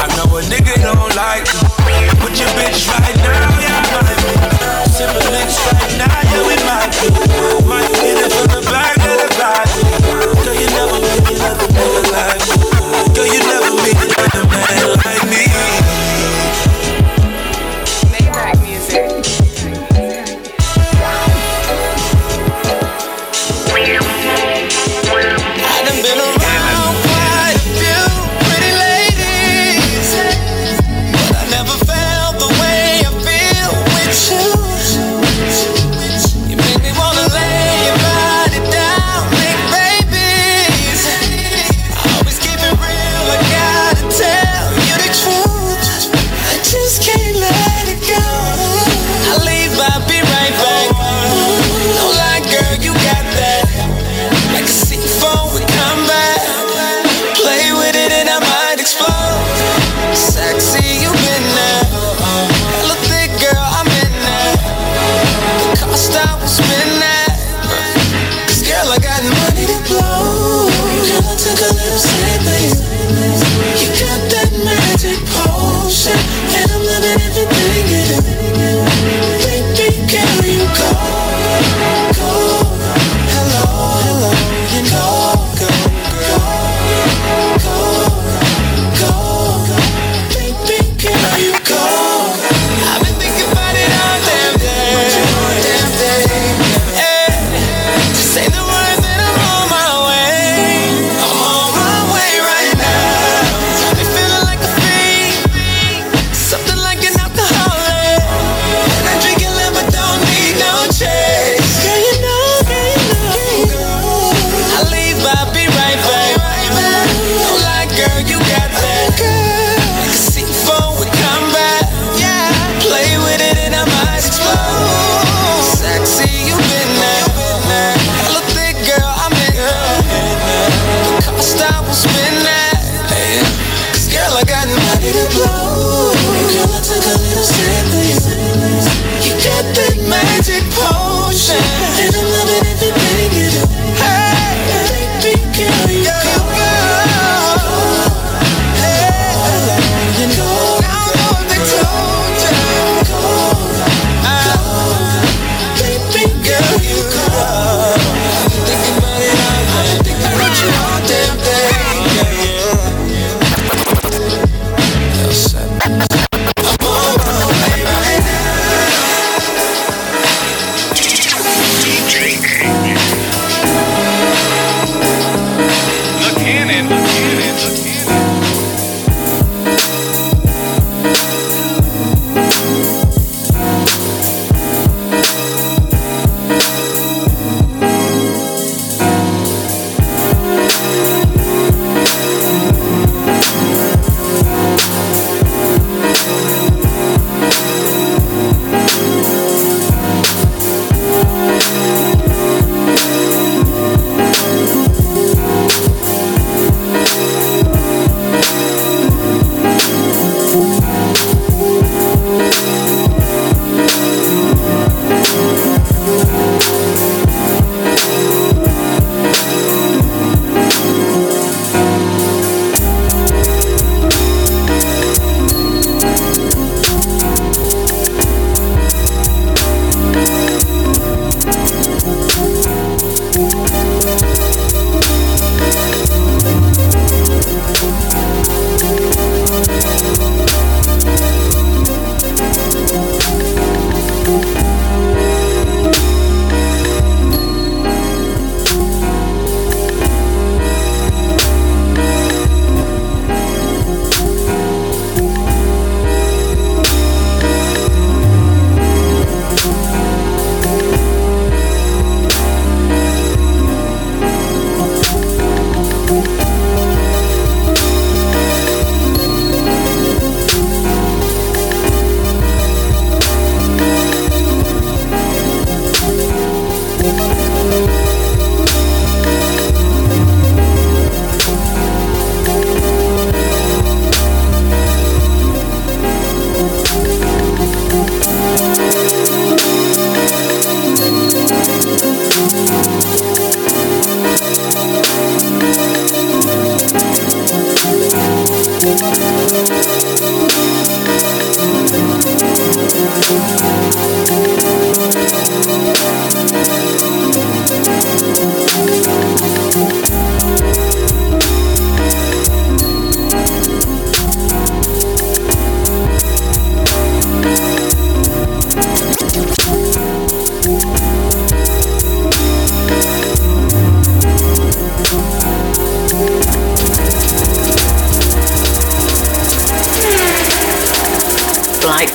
[0.00, 1.60] I know a nigga don't like it.
[2.24, 4.32] Put your bitch right now, yeah, might be.
[4.96, 7.12] Sippin' licks right now, yeah, we might be.
[7.68, 9.84] Might get it from the back of the closet.
[10.40, 12.61] Girl, you never meet another nigga like me.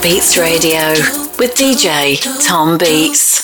[0.08, 0.92] Beats Radio
[1.38, 3.44] with DJ Tom Beats.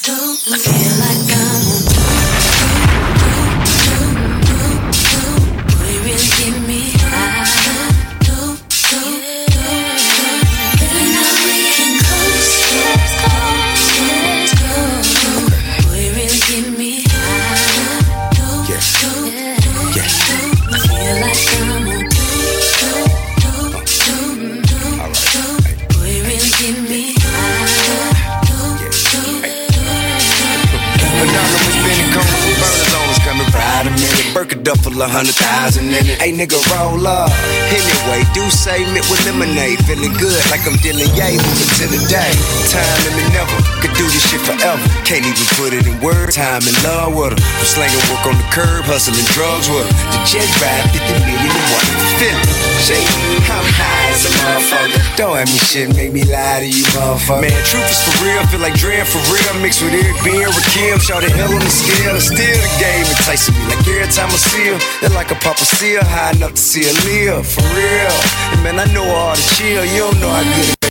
[35.03, 36.15] Of hundred thousand in it.
[36.15, 37.27] Hey nigga, roll up.
[37.67, 39.83] Anyway, do say mint with lemonade.
[39.83, 42.31] Feeling good like I'm dealing yay, to the day.
[42.71, 43.51] Time and never
[43.83, 44.79] could do this shit forever.
[45.03, 46.39] Can't even put it in words.
[46.39, 47.39] Time in love with her.
[47.43, 49.91] I'm slanging work on the curb, hustling drugs with her.
[50.15, 51.87] The jet ride 50 million and one.
[52.15, 52.47] Feel it.
[52.79, 53.11] Shake.
[53.51, 55.17] I'm high motherfucker.
[55.17, 57.41] Don't have me shit, make me lie to you, motherfucker.
[57.41, 58.41] Man, truth is for real.
[58.47, 59.53] Feel like Dre for real.
[59.61, 60.99] Mixed with Eric B and Rakim.
[61.01, 62.13] Shout the hell on the scale.
[62.13, 63.63] And still the game enticing me.
[63.71, 66.03] Like every time I see her, they're like a papa seal.
[66.03, 67.47] High enough to see her live.
[67.47, 68.15] For real.
[68.53, 69.85] And man, I know all the chill.
[69.85, 70.82] You don't know how good it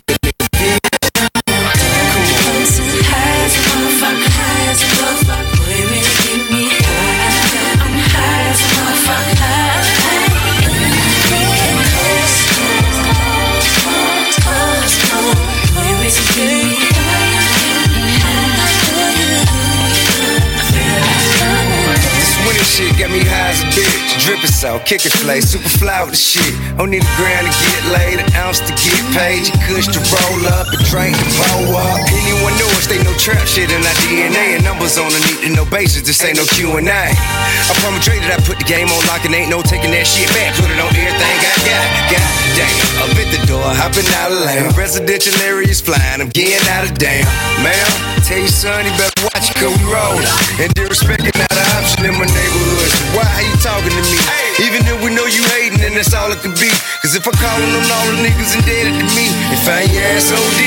[23.73, 24.23] bitch.
[24.23, 26.53] Drippin' out, kickin' flay, super fly with the shit.
[26.77, 29.43] Don't need a grand to get laid, an ounce to get paid.
[29.43, 31.99] You kush to roll up, a drink to blow up.
[32.13, 34.55] Anyone know us, they no trap shit in our DNA.
[34.55, 36.79] And numbers on the need to know basis, this ain't no Q&A.
[36.79, 40.29] I promise that I put the game on lock and ain't no taking that shit
[40.31, 40.55] back.
[40.55, 41.85] Put it on everything I got.
[42.13, 44.69] God damn, up at the door, hopping out of lane.
[44.77, 47.25] Residential areas flying, I'm getting out of damn.
[47.65, 47.89] Ma'am,
[48.23, 50.19] tell your son he better watch it, cause we roll.
[50.61, 52.89] And disrespecting not an option in my neighborhood.
[52.93, 54.19] So why you talking to me?
[54.59, 56.67] Even if we know you hating, then that's all it can be.
[56.99, 60.03] Cause if I call them all the niggas indebted to me, if I ain't your
[60.03, 60.59] ass OD,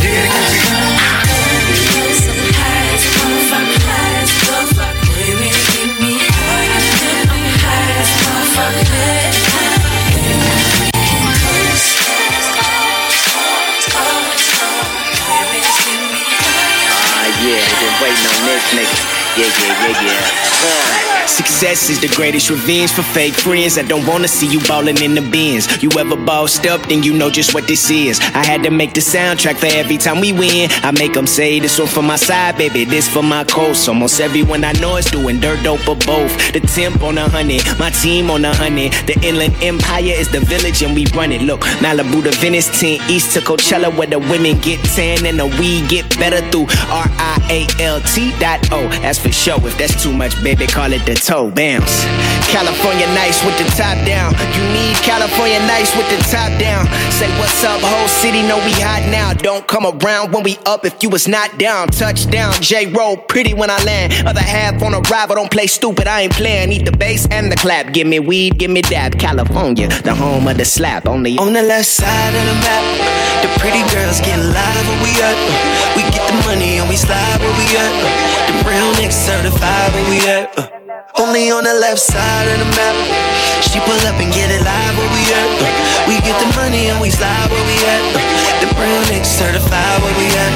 [0.00, 0.64] dead it can be.
[16.96, 19.17] Ah, yeah, been waiting on this nigga.
[19.38, 20.98] Yeah, yeah, yeah, yeah.
[21.28, 23.78] Success is the greatest revenge for fake friends.
[23.78, 25.68] I don't wanna see you ballin' in the bins.
[25.80, 28.18] You ever bossed up, then you know just what this is.
[28.34, 30.68] I had to make the soundtrack for every time we win.
[30.82, 33.88] I make them say this one for my side, baby, this for my coast.
[33.88, 36.32] Almost everyone I know is doing dirt dope or both.
[36.52, 38.92] The temp on a hundred, my team on a hundred.
[39.06, 41.42] The Inland Empire is the village and we run it.
[41.42, 45.46] Look, Malibu to Venice, 10 East to Coachella, where the women get tan and the
[45.60, 47.38] weed get better through R I
[47.78, 48.88] A L T dot O.
[49.02, 49.58] That's for sure.
[49.66, 52.04] If that's too much, baby, call it the toe bounce.
[52.48, 54.32] California nice with the top down.
[54.56, 56.86] You need California nice with the top down.
[57.12, 59.34] Say what's up, whole city know we hot now.
[59.34, 61.88] Don't come around when we up if you was not down.
[61.88, 64.14] Touchdown, J roll pretty when I land.
[64.26, 66.06] Other half on arrival, don't play stupid.
[66.06, 66.70] I ain't playing.
[66.70, 67.92] Need the bass and the clap.
[67.92, 69.18] Give me weed, give me dab.
[69.18, 71.06] California, the home of the slap.
[71.06, 72.84] Only On the left side of the map,
[73.42, 75.36] the pretty girls get live where we at.
[75.96, 77.92] We get the money and we slide where we at.
[78.48, 80.56] The brown niggas certified where we at.
[80.56, 80.68] Uh,
[81.18, 82.94] only on the left side of the map.
[83.66, 85.50] She pull up and get it live where we at.
[85.58, 85.70] Uh,
[86.06, 88.02] we get the money and we slide where we at.
[88.14, 88.22] Uh,
[88.62, 90.52] the brown niggas certified where we at.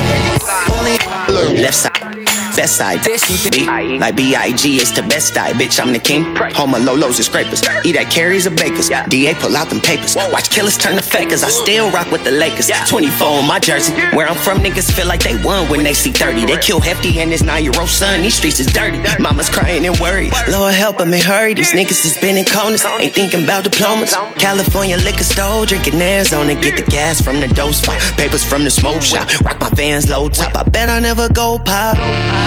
[0.71, 2.12] Only left side.
[2.57, 3.01] Best side.
[3.05, 4.77] B, like B.I.G.
[4.77, 5.55] is the best side.
[5.57, 6.25] Bitch, I'm the king.
[6.55, 7.63] Home of Lolos and scrapers.
[7.85, 8.91] Eat at carries or bakers.
[9.09, 10.17] DA pull out them papers.
[10.17, 11.43] Watch killers turn to fakers.
[11.43, 12.71] I still rock with the Lakers.
[12.89, 13.93] 24 on my jersey.
[14.17, 16.47] Where I'm from, niggas feel like they won when they see 30.
[16.47, 18.23] They kill Hefty and his nine year old son.
[18.23, 19.01] These streets is dirty.
[19.23, 20.33] Mama's crying and worried.
[20.49, 21.55] Lord help and hurry.
[21.55, 22.85] These niggas is bending corners.
[22.85, 24.15] Ain't thinking about diplomas.
[24.37, 25.67] California liquor store.
[25.67, 26.55] Drinking Arizona.
[26.55, 28.01] Get the gas from the dough spot.
[28.17, 29.29] Papers from the smoke shop.
[29.41, 30.55] Rock my fans low top.
[30.57, 32.42] I bet I never go pop.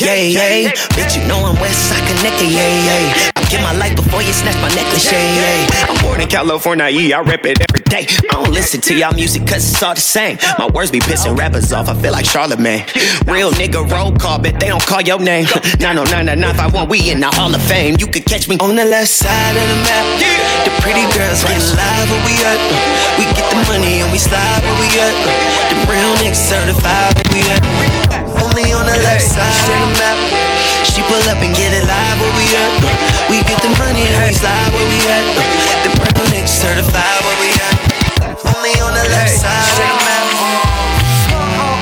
[0.00, 0.70] Yeah, yeah.
[0.96, 2.48] Bitch, you know I'm West Side connected.
[2.48, 3.30] Yeah, yeah.
[3.36, 5.10] I give my life before you snatch my necklace.
[5.10, 5.90] Yeah, yeah.
[5.90, 6.88] I'm born in California.
[6.88, 8.06] Yeah, I rep it every day.
[8.30, 10.38] I don't listen to y'all music cause it's all the same.
[10.58, 11.88] My words be pissing rappers off.
[11.88, 12.86] I feel like Charlemagne.
[13.26, 15.46] Real nigga roll call, but they don't call your name.
[15.80, 17.96] 909 we in the Hall of Fame.
[17.98, 20.69] You could catch me on the left side of the map.
[20.80, 22.60] Pretty girls get live where we at.
[23.20, 25.14] We get the money and we slide where we at.
[25.68, 27.62] The real niggas certified where we at.
[28.40, 30.16] Only on the left side of the map.
[30.88, 32.72] She pull up and get it live where we at.
[33.28, 35.24] We get the money and we slide where we at.
[35.84, 37.76] The real niggas certified where we at.
[38.48, 40.26] Only on the left side of the map.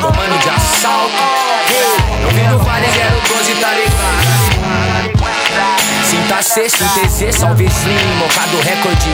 [0.02, 1.22] Comando de assalto.
[1.70, 3.87] Eu vim do Vale 012, tá ligado?
[6.28, 9.08] Sinta C, TZ, salve Slim, mocado recorde.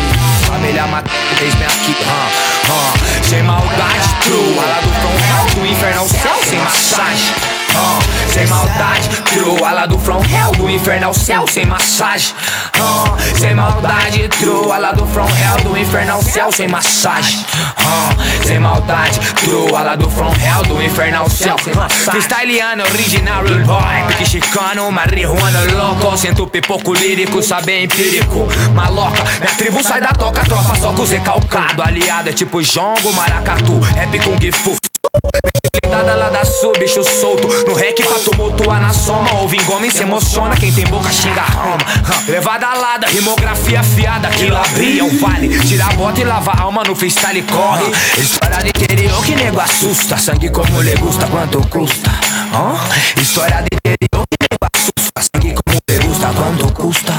[0.48, 1.08] Família mata,
[1.38, 3.22] desde aqui, hum, hum.
[3.22, 4.58] Sem maldade, true.
[4.58, 7.53] Ala do do inferno ao céu, sem massagem.
[8.32, 9.88] Sem maldade, true.
[9.88, 12.34] Do from hell, do inferno ao céu, sem massagem.
[12.76, 14.66] Hum, sem maldade, true.
[14.96, 17.38] Do from hell, do inferno ao céu, sem massagem.
[17.78, 19.68] Hum, sem maldade, true.
[19.96, 22.20] Do from hell, do inferno ao céu, sem massagem.
[22.20, 24.06] Freestyleano, original, real boy.
[24.08, 26.16] Pique chicano, marihuana louco.
[26.16, 28.48] Sinto pipoco lírico, saber empírico.
[28.74, 31.82] Maloca, minha tribo sai da toca, tropa só com os recalcado.
[31.82, 34.76] Aliado é tipo jongo, maracatu, rap kung fu.
[35.88, 37.46] Dada lá da sul, bicho solto.
[37.66, 39.32] No rec pra tumultuar na soma.
[39.34, 41.76] Ouve engome se emociona Quem tem boca xinga Roma.
[41.76, 45.48] Hum, Levada alada, rimografia afiada Que labria um vale.
[45.60, 47.92] Tira a bota e lava a alma no freestyle corre.
[48.18, 50.16] História de interior que nego assusta.
[50.16, 52.10] Sangue como lhe gusta, quanto custa.
[52.52, 53.20] Hum?
[53.20, 55.22] História de interior que nego assusta.
[55.22, 57.12] Sangue como lhe gusta, quanto custa.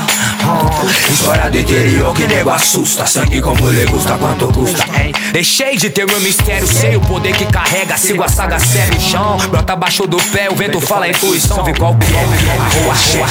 [0.43, 0.64] Hum?
[1.09, 3.05] História de interior que nego assusta.
[3.05, 4.83] Sangue como lhe gusta, quanto custa?
[5.31, 6.67] Deixei de ter meu mistério.
[6.67, 10.55] Sei o poder que carrega Sigo a saga sério chão Brota abaixo do pé O
[10.55, 13.25] vento fala a intuição Vê qual que é A rua cheia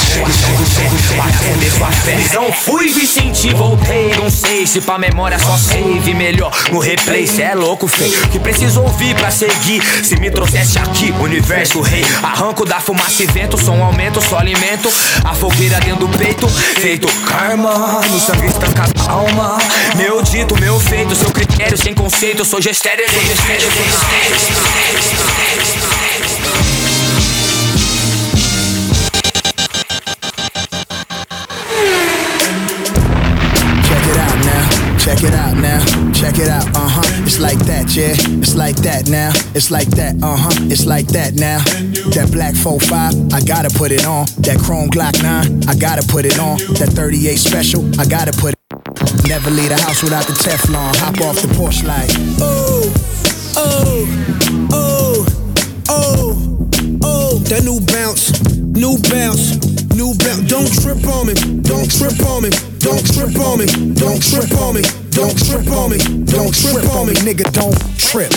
[1.17, 4.15] Vai acender sua fé Não fui, vi, senti, voltei.
[4.17, 7.27] Não sei se pra memória só save Melhor no replay.
[7.27, 9.83] Cê é louco, feio Que preciso ouvir pra seguir?
[10.05, 12.05] Se me trouxesse aqui Universo rei.
[12.23, 14.89] Arranco da fumaça e vento Som aumento, só alimento.
[15.25, 17.09] A fogueira dentro do peito Feito
[17.45, 19.59] karma No sangue estanca a alma
[19.97, 24.45] Meu dito, meu feito Seu critério sem conceito Sou gestério, sou gestério, sou gestério
[35.05, 35.85] Check it out now.
[36.15, 36.65] Check it out.
[36.75, 37.25] Uh huh.
[37.27, 38.17] It's like that, yeah.
[38.41, 39.33] It's like that now.
[39.55, 40.17] It's like that.
[40.23, 40.49] Uh huh.
[40.73, 41.59] It's like that now.
[42.17, 44.25] That black 45, I gotta put it on.
[44.41, 46.57] That chrome Glock 9, I gotta put it on.
[46.81, 49.29] That 38 special, I gotta put it.
[49.29, 50.97] Never leave the house without the Teflon.
[50.97, 52.09] Hop off the porch like.
[52.41, 52.89] Oh,
[53.61, 54.09] oh,
[54.73, 55.27] oh,
[55.93, 56.33] oh,
[57.05, 57.39] oh.
[57.53, 58.33] That new bounce,
[58.75, 59.57] new bounce,
[59.95, 60.51] new bounce.
[60.51, 64.75] Don't trip on me, don't trip on me, don't trip on me, don't trip on
[64.75, 68.33] me, don't trip on me, don't trip on me, nigga, don't trip.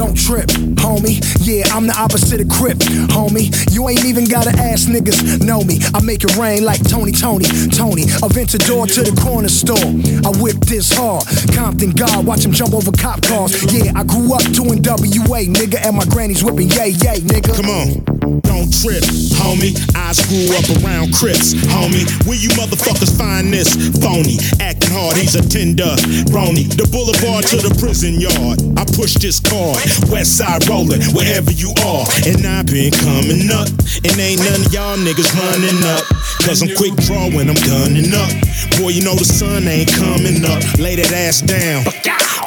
[0.00, 0.48] Don't trip,
[0.80, 1.20] homie.
[1.46, 2.78] Yeah, I'm the opposite of Crip,
[3.12, 3.52] homie.
[3.70, 5.78] You ain't even gotta ask niggas, know me.
[5.92, 8.04] I make it rain like Tony, Tony, Tony.
[8.24, 9.76] Aventador to the corner store.
[10.24, 11.24] I whip this hard.
[11.54, 13.52] Compton God, watch him jump over cop cars.
[13.74, 17.54] Yeah, I grew up doing WA, nigga, and my granny's whipping yay, yay, nigga.
[17.56, 18.09] Come on.
[18.50, 19.06] Don't trip,
[19.38, 19.78] homie.
[19.94, 22.02] I grew up around Crips, homie.
[22.26, 23.70] Where you motherfuckers find this?
[24.02, 25.94] Phony, acting hard, he's a tender.
[26.34, 28.58] Brony, the boulevard to the prison yard.
[28.74, 29.78] I push this card,
[30.10, 32.02] west side rolling, wherever you are.
[32.26, 33.70] And I've been coming up,
[34.02, 36.02] and ain't none of y'all niggas running up.
[36.42, 38.34] Cause I'm quick draw when I'm gunning up.
[38.82, 40.58] Boy, you know the sun ain't coming up.
[40.82, 41.86] Lay that ass down.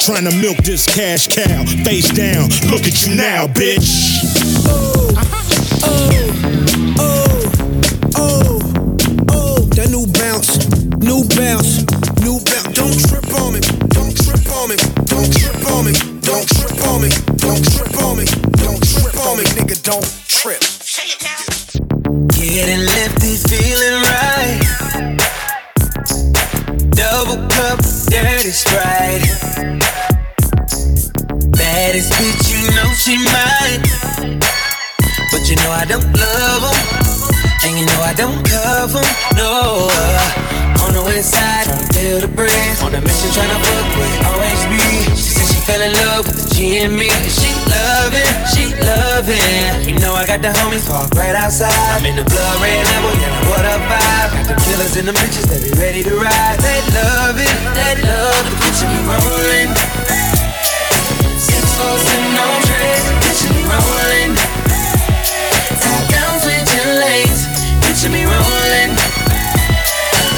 [0.03, 1.63] Trying to milk this cash cow.
[1.87, 4.32] Face down, look at you now, bitch.
[5.85, 7.51] Oh, oh,
[8.15, 8.59] oh,
[9.29, 9.59] oh.
[9.75, 10.57] that new bounce,
[10.99, 11.83] new bounce,
[12.23, 12.71] new bounce.
[12.73, 13.59] Don't trip on me,
[13.91, 14.77] don't trip on me,
[15.07, 18.25] don't trip on me, don't trip on me, don't trip on me,
[18.63, 20.61] don't trip on me, nigga, don't trip.
[22.31, 24.59] Getting lifted, feeling right.
[26.91, 27.79] Double cup,
[28.09, 29.23] dirty sprite.
[31.51, 34.42] Baddest bitch, you know she mine.
[35.43, 36.79] But you know I don't love them.
[37.67, 39.91] And you know I don't cover them, no.
[40.79, 42.79] On the west side, tryna feel the breeze.
[42.79, 44.71] On a mission, tryna fuck with OHB.
[45.19, 47.11] She said she fell in love with the G and me.
[47.27, 49.83] She loving, she loving.
[49.83, 51.75] You know I got the homies parked right outside.
[51.91, 54.47] I'm in the blood red level, yeah, what a vibe.
[54.47, 56.55] Got the killers and the bitches, they be ready to ride.
[56.63, 59.75] They love it, they love the picture me rolling.
[61.35, 64.22] Six four sitting on trays, picture me rolling.
[68.03, 68.91] Picture me rolling.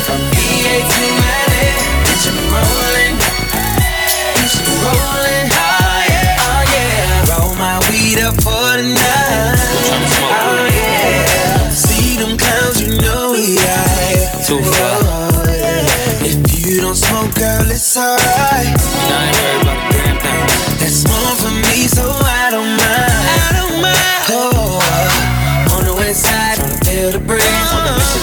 [0.06, 1.66] From VA to LA,
[2.06, 3.18] picture me rolling.
[4.38, 5.50] Picture me rolling.
[5.50, 7.26] Oh yeah, oh yeah.
[7.32, 9.58] Roll my weed up for the night.
[10.22, 11.70] Oh yeah.
[11.70, 14.46] See them clowns, you know we high.
[14.46, 15.02] Too far.
[15.02, 15.42] Oh,
[16.22, 16.38] if
[16.68, 18.35] you don't smoke, girl, it's alright.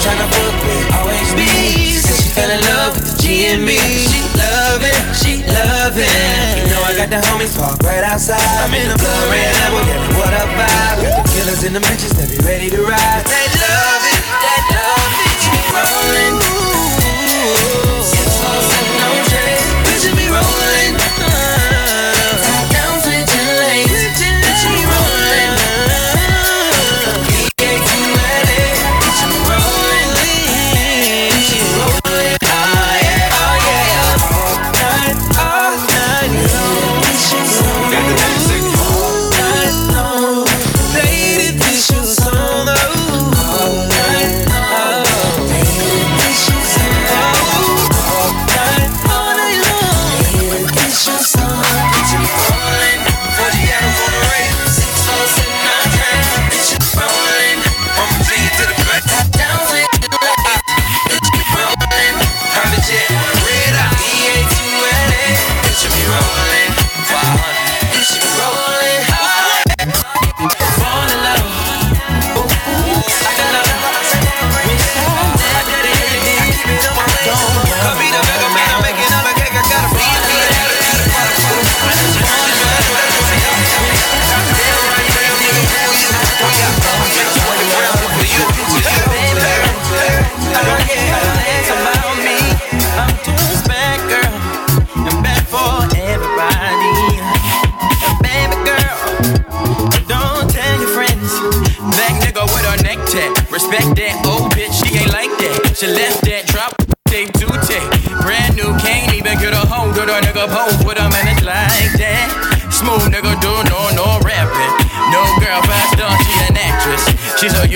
[0.03, 1.40] Tryna book with OHB.
[1.78, 3.78] She said she fell in love with the G and me.
[3.78, 6.11] She love it, she love it.
[6.59, 8.42] You know I got the homies parked right outside.
[8.66, 11.07] I'm in the blood red level, yeah, what a vibe.
[11.07, 13.22] Got the killers and the bitches that be ready to ride.
[13.30, 15.34] They love it, they love it.
[15.38, 16.41] Keep rolling.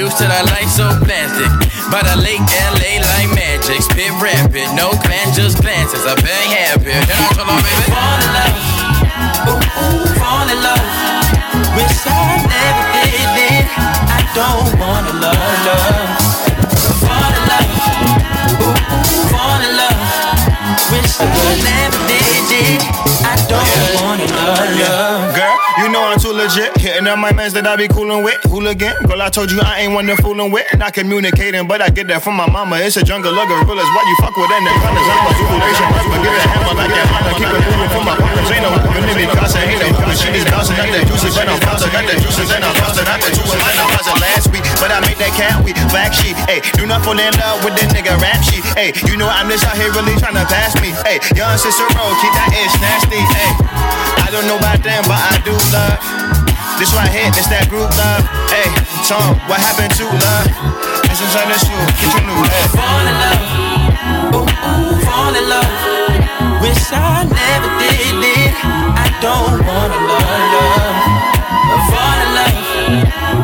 [0.06, 1.50] Used to the light so plastic.
[1.90, 2.46] By the lake
[2.78, 3.82] LA like magic.
[3.82, 6.06] Spit rapid, no glance, just glances.
[6.06, 6.94] I'm very happy.
[7.10, 8.54] Then I told her, baby, fall in love.
[9.50, 10.86] Ooh, ooh, fall in love.
[11.74, 13.66] Wish I never did it.
[14.14, 16.06] I don't wanna love, love.
[17.02, 17.70] Fall in love.
[18.62, 18.78] Ooh,
[19.10, 19.98] ooh, fall in love.
[20.94, 21.26] Wish I
[21.66, 22.25] never did
[26.46, 26.70] legit.
[26.78, 28.38] Hitting up my mans that I be coolin' with.
[28.46, 30.66] Hooligan, girl, I told you I ain't one to foolin' with.
[30.78, 32.78] Not communicating, but I get that from my mama.
[32.78, 33.90] It's a jungle of gorillas.
[33.90, 34.78] Why you fuck with that nigga?
[34.86, 35.86] I'm a Zulu nation.
[35.90, 37.06] But give it a hammer like that.
[37.26, 38.46] I keep it moving for my partners.
[38.46, 40.14] Ain't no good nigga, cause I ain't no good.
[40.14, 43.08] She just bouncing out the juices and I'm bouncing out the juices and I'm bouncing
[43.10, 43.58] out the juices.
[43.58, 45.76] I know I was last week, but I made that cat week.
[45.90, 46.62] Black sheep, ayy.
[46.78, 48.94] Do not fall in love with this nigga rap sheet, ayy.
[49.08, 51.18] You know I'm just out here really trying to pass me, ayy.
[51.34, 53.52] Young sister roll, keep that ish nasty, ayy.
[54.22, 56.35] I don't know about them, but I do love.
[56.78, 58.20] This right here, this that group love.
[58.52, 58.68] Hey,
[59.08, 60.44] Tom, what happened to love?
[61.08, 62.68] It's inside the shoe, get your new head.
[62.76, 63.40] Fall in love.
[64.36, 65.72] Ooh, ooh, fall in love.
[66.60, 68.52] Wish I never did it.
[68.92, 71.00] I don't wanna love, love.
[71.88, 72.60] Fall in love.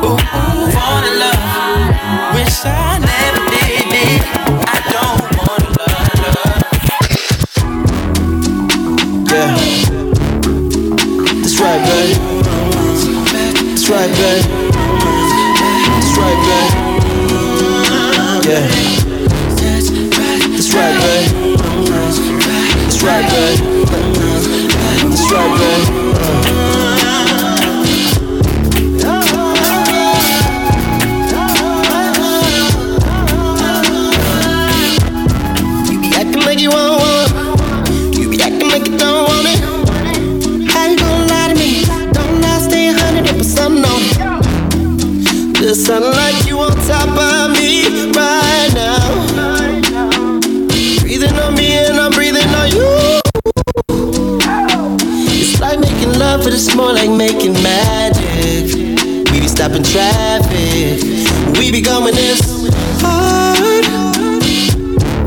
[0.05, 2.37] Ooh, ooh, fall in love.
[2.37, 4.28] Wish I never did it.
[4.68, 6.68] I don't wanna love, love.
[9.33, 9.57] Yeah.
[11.41, 12.51] That's right, babe.
[13.93, 14.45] Right, babe.
[15.93, 16.72] That's right, babe.
[18.49, 18.64] Yeah.
[20.51, 21.28] That's right, babe.
[22.80, 23.59] That's right, babe.
[25.11, 26.51] That's right, babe.
[56.95, 58.74] Like making magic.
[59.32, 61.03] We be stopping traffic.
[61.59, 62.68] We be going this
[63.01, 63.84] hard.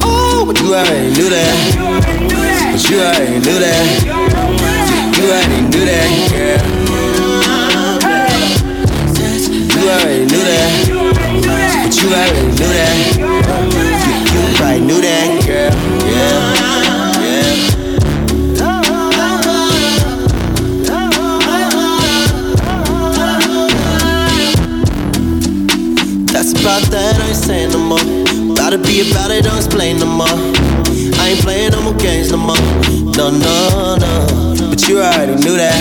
[0.03, 1.55] Oh, but you already knew that.
[2.71, 3.85] But you already knew that.
[5.17, 6.61] You already knew that, girl.
[9.75, 10.71] You already knew that.
[11.83, 12.95] But you already knew that.
[14.35, 15.34] You, probably knew that,
[26.65, 28.01] about that, I ain't saying no more.
[28.57, 30.25] Gotta be about it, don't explain no more.
[31.21, 32.57] I ain't playing no more games no more.
[33.13, 34.11] No, no, no.
[34.73, 35.77] But you already knew that.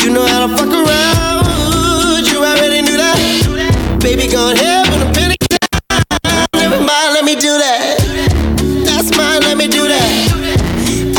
[0.00, 2.24] You know how to fuck around.
[2.32, 4.00] You already knew that.
[4.00, 5.36] Baby, go ahead with a penny.
[6.56, 8.00] Never mind, let me do that.
[8.88, 10.08] That's mine, let me do that.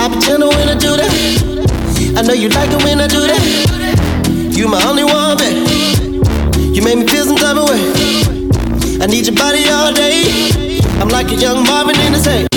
[0.01, 1.13] I be gentle when I do that.
[2.17, 3.32] I know you like it when I do that.
[9.23, 10.79] Need your body all day.
[10.99, 12.52] I'm like a young Marvin in the same.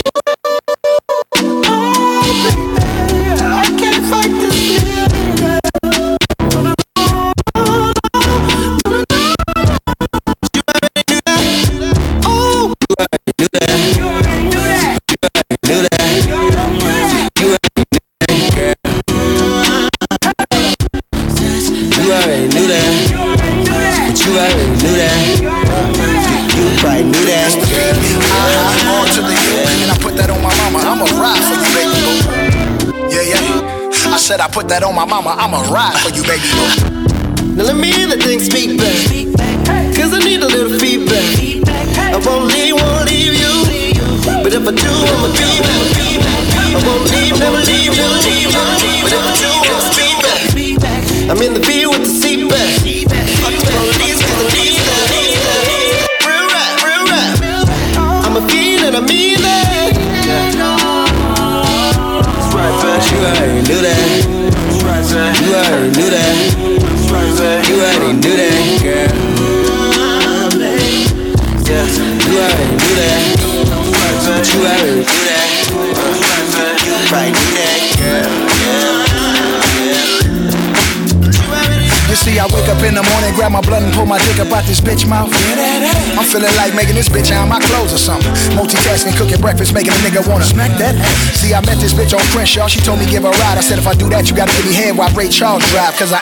[89.56, 91.40] Breakfast, making a nigga wanna smack that ass.
[91.40, 92.66] See, I met this bitch on Crenshaw.
[92.66, 93.56] She told me give her a ride.
[93.56, 95.96] I said if I do that, you gotta give me head while Ray Charles drive.
[95.96, 96.20] Cause I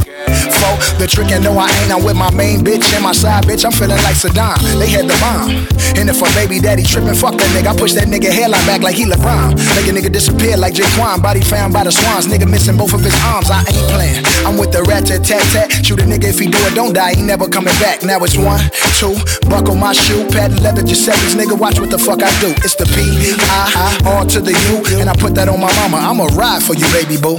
[0.53, 1.93] for the trick and no, I ain't.
[1.93, 3.65] I'm with my main bitch and my side bitch.
[3.65, 4.61] I'm feeling like Saddam.
[4.79, 5.51] They had the bomb.
[5.97, 7.73] And if a baby daddy tripping, fuck that nigga.
[7.73, 9.57] I push that nigga hairline back like he LeBron.
[9.77, 11.23] Make a nigga disappear like Jaquan.
[11.23, 12.27] Body found by the swans.
[12.27, 13.51] Nigga missing both of his arms.
[13.51, 14.25] I ain't playing.
[14.47, 15.73] I'm with the rat tat tat.
[15.85, 17.15] Shoot a nigga if he do it, don't die.
[17.15, 18.03] He never coming back.
[18.03, 18.61] Now it's one,
[18.99, 19.15] two,
[19.49, 21.35] buckle my shoe, patent leather, just seconds.
[21.35, 22.51] Nigga, watch what the fuck I do.
[22.63, 23.03] It's the P
[23.41, 25.99] I I R to the U, and I put that on my mama.
[25.99, 27.39] I'ma ride for you, baby boo.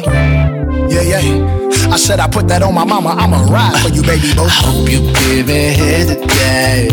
[0.92, 1.92] Yeah, yeah.
[1.92, 3.10] I said I put that on my mama.
[3.10, 4.44] I'ma ride for you, baby boo.
[4.44, 6.90] I Hope you giving head today.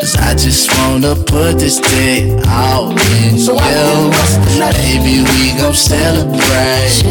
[0.00, 4.10] Cause I just wanna put this day all in So I you.
[4.58, 7.02] Baby, we gon' celebrate.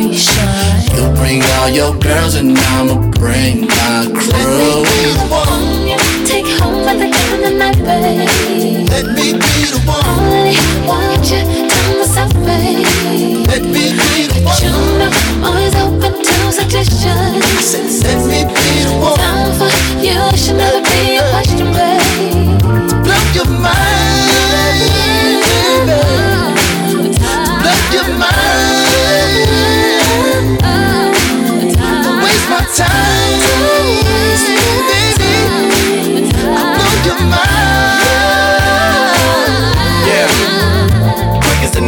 [0.00, 4.32] You bring all your girls and I'ma bring my crew.
[4.32, 8.88] Let me be the one you take home at the end of the night, babe.
[8.88, 10.00] Let me be the one.
[10.08, 10.56] Only
[10.88, 13.44] want you to myself, babe.
[13.46, 17.04] Let me be the But you know I'm always open to suggestions.
[17.04, 19.18] I said, let me be the one.
[19.20, 19.68] Time for
[20.00, 22.56] you should never be a question, babe.
[23.04, 24.80] Blow your mind,
[25.84, 26.00] baby.
[27.60, 28.39] Blow your mind.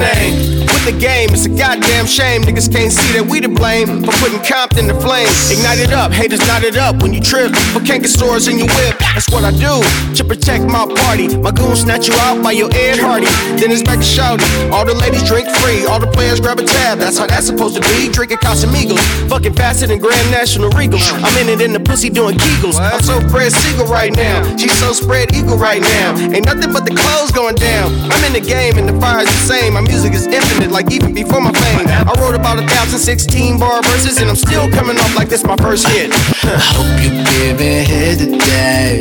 [0.03, 0.42] Name.
[0.83, 2.43] With the game, it's a goddamn shame.
[2.43, 5.31] Niggas can't see that we to blame for putting Compton to flame.
[5.47, 7.55] Ignite it up, haters knot it up when you trip.
[7.71, 9.79] For canker stores in your whip, that's what I do
[10.19, 11.39] to protect my party.
[11.39, 13.31] My goons snatch you out by your Ed Hardy.
[13.63, 14.43] Then it's back to shouting.
[14.75, 16.99] All the ladies drink free, all the players grab a tab.
[16.99, 18.11] That's how that's supposed to be.
[18.11, 18.99] Drinking Casamigos,
[19.31, 21.07] fucking faster than Grand National Regals.
[21.23, 22.75] I'm in it in the pussy doing Kegels.
[22.83, 24.43] I'm so Fred Segal right now.
[24.57, 26.19] She's so spread eagle right now.
[26.35, 27.95] Ain't nothing but the clothes going down.
[28.11, 29.75] I'm in the game and the fire's the same.
[29.75, 31.87] My music is infinite, like even before my fame.
[31.87, 35.45] I wrote about a thousand sixteen bar verses, and I'm still coming off like this
[35.45, 36.11] my first hit.
[36.13, 38.99] I hope you giving head today.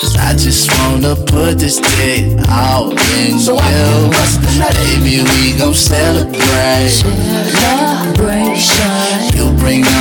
[0.00, 3.84] Cause I just wanna put this dick out in So I you.
[3.84, 4.74] can bust the nut.
[4.74, 6.88] Baby, we gon' celebrate.
[6.88, 8.77] Celebration.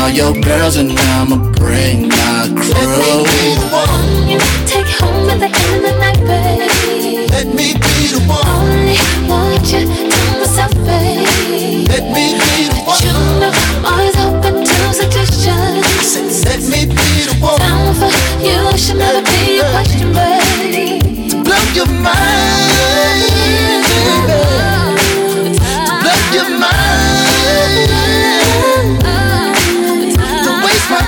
[0.07, 2.71] You bring all your girls and I'ma bring my crew.
[2.71, 7.29] Let me be the one You take home at the end of the night, babe.
[7.29, 8.47] Let me be the one.
[8.47, 8.95] Only
[9.27, 11.87] want you to myself, babe.
[11.89, 12.95] Let me be the one.
[12.95, 16.45] But you know I'm always open to suggestions.
[16.45, 17.59] Let me be the one.
[17.59, 21.01] Down for you should never be a question, babe.
[21.31, 22.36] To blow your mind,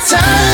[0.10, 0.49] time,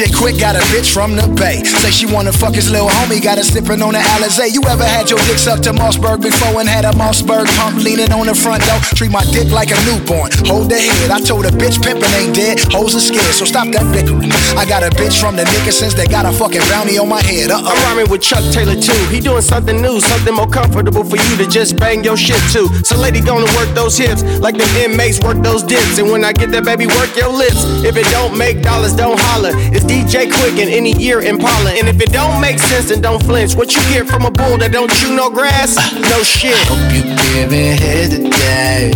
[0.00, 1.60] DJ Quik got a bitch from the Bay.
[1.60, 4.48] Say she wanna fuck his little homie, got her sippin' on the Alizé.
[4.48, 8.10] You ever had your dick sucked to Mossberg before and had a Mossberg pump leaning
[8.10, 8.80] on the front door?
[8.96, 10.32] Treat my dick like a newborn.
[10.48, 11.10] Hold the head.
[11.10, 12.60] I told a bitch pimpin' ain't dead.
[12.72, 14.32] Hoes are scared, so stop that bickering.
[14.56, 17.50] I got a bitch from the Nickersons that got a fucking bounty on my head.
[17.50, 17.60] Uh-uh.
[17.60, 18.96] I'm rhyming with Chuck Taylor too.
[19.12, 22.72] He doing something new, something more comfortable for you to just bang your shit to.
[22.88, 25.98] So lady gonna work those hips like the inmates work those dips.
[25.98, 27.68] And when I get that baby, work your lips.
[27.84, 29.52] If it don't make dollars, don't holler.
[29.76, 31.72] It's DJ Quik in any ear Impala.
[31.72, 33.56] And if it don't make sense, then don't flinch.
[33.56, 35.74] What you get from a bull that don't chew no grass?
[35.94, 36.54] No shit.
[36.70, 37.02] Hope you
[37.34, 38.92] giving head today.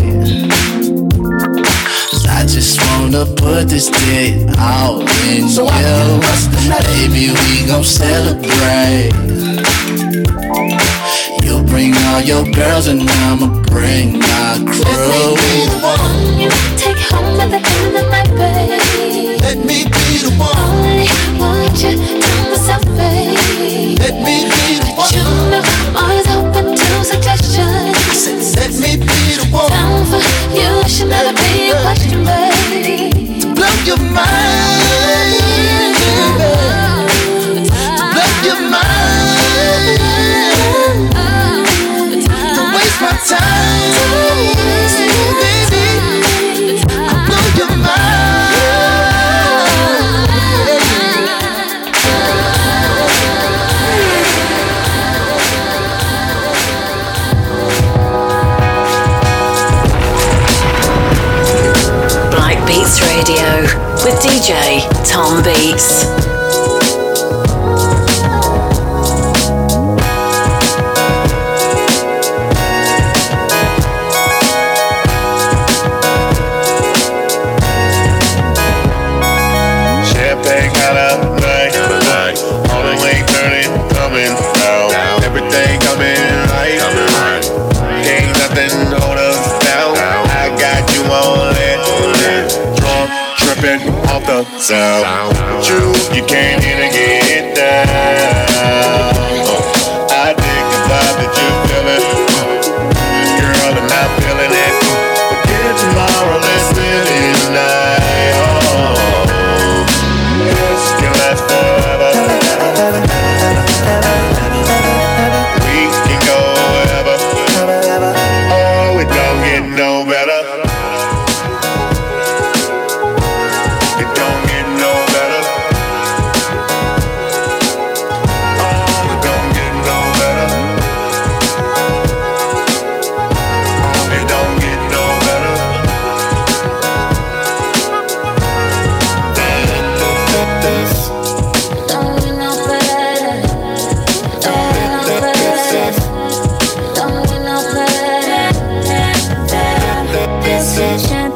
[2.10, 6.22] Cause I just wanna put this dick all in So I you.
[6.54, 6.84] the nut.
[6.94, 9.10] Baby, we gon' celebrate.
[11.42, 14.86] You bring all your girls and I'ma bring my crew.
[14.86, 19.40] Let me be the one You take home at the end of the night, babe.
[19.42, 20.56] Let me be the one.
[20.56, 21.08] Only
[21.40, 23.98] want you to myself, babe.
[23.98, 28.56] Let me be the But you know I'm always open to suggestions.
[28.56, 29.70] Let me be the one.
[29.70, 30.20] Down for
[30.52, 33.54] you should never be a question, babe.
[33.56, 34.63] Blow your mind,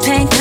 [0.06, 0.37] is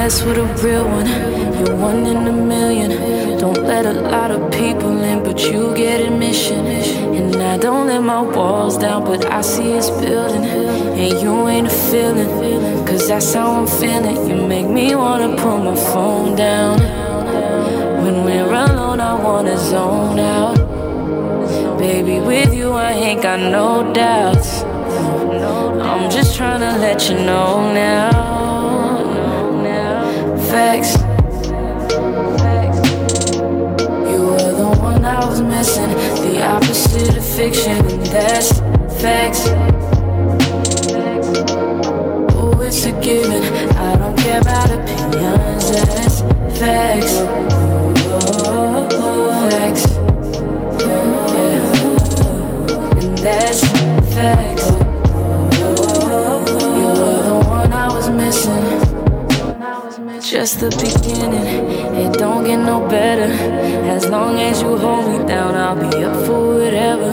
[0.00, 1.08] mess with a real one.
[1.58, 2.90] You're one in a million.
[3.38, 6.64] Don't let a lot of people in, but you get admission.
[7.18, 10.44] And I don't let my walls down, but I see it's building.
[11.02, 12.30] And you ain't a feeling,
[12.86, 14.16] cause that's how I'm feeling.
[14.28, 16.76] You make me wanna put my phone down.
[18.02, 20.56] When we're alone, I wanna zone out.
[21.78, 24.50] Baby, with you, I ain't got no doubts.
[25.90, 27.50] I'm just trying to let you know
[27.84, 28.19] now.
[37.40, 37.80] Fiction,
[38.12, 38.60] that's
[39.00, 39.48] facts.
[42.36, 43.42] Oh, it's a given.
[43.78, 46.20] I don't care about opinions, that's
[46.58, 47.14] facts.
[48.12, 48.86] Oh,
[49.48, 49.84] facts.
[50.84, 51.78] Yeah.
[52.98, 53.60] And that's
[54.14, 54.49] facts.
[60.60, 61.46] The beginning,
[61.96, 63.32] it don't get no better.
[63.88, 67.10] As long as you hold me down, I'll be up for whatever.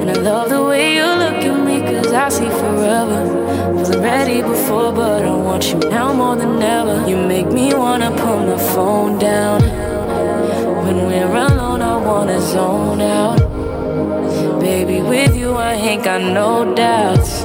[0.00, 3.72] And I love the way you look at me, cause I see forever.
[3.72, 7.08] Wasn't ready before, but I want you now more than ever.
[7.08, 9.60] You make me wanna put my phone down.
[10.84, 13.40] When we're alone, I wanna zone out.
[14.60, 17.42] Baby, with you, I ain't got no doubts.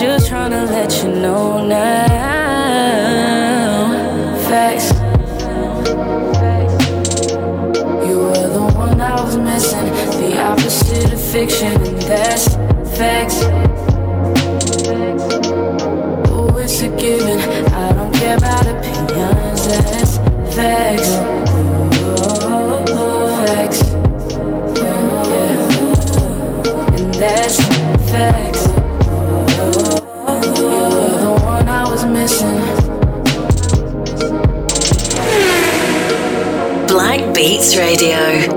[0.00, 2.37] Just tryna let you know now.
[4.48, 4.92] Facts.
[8.08, 9.84] You were the one I was missing,
[10.22, 12.54] the opposite of fiction, and that's
[12.96, 13.42] facts.
[16.30, 17.57] Oh, it's a given.
[37.78, 38.47] Radio.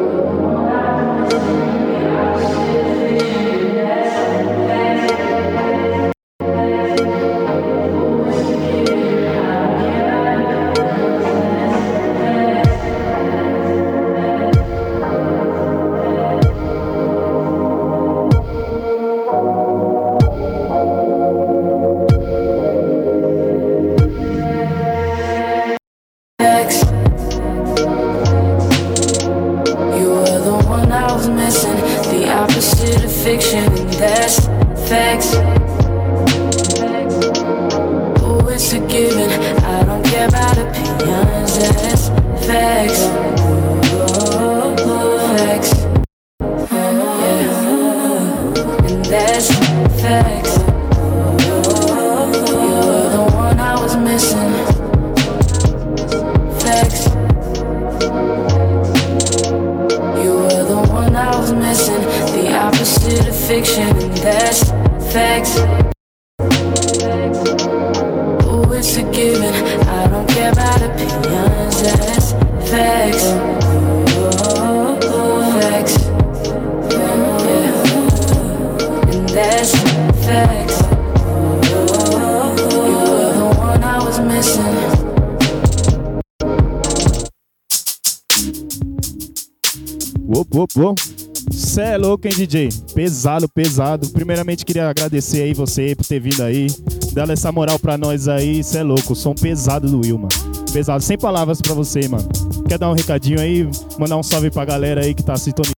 [92.51, 92.69] DJ?
[92.93, 94.09] Pesado, pesado.
[94.09, 96.67] Primeiramente, queria agradecer aí você por ter vindo aí,
[97.13, 98.61] dando essa moral pra nós aí.
[98.61, 100.29] Cê é louco, som pesado do Will, mano.
[100.73, 102.27] Pesado, sem palavras pra você, mano.
[102.67, 103.69] Quer dar um recadinho aí?
[103.97, 105.75] Mandar um salve pra galera aí que tá sintonizando?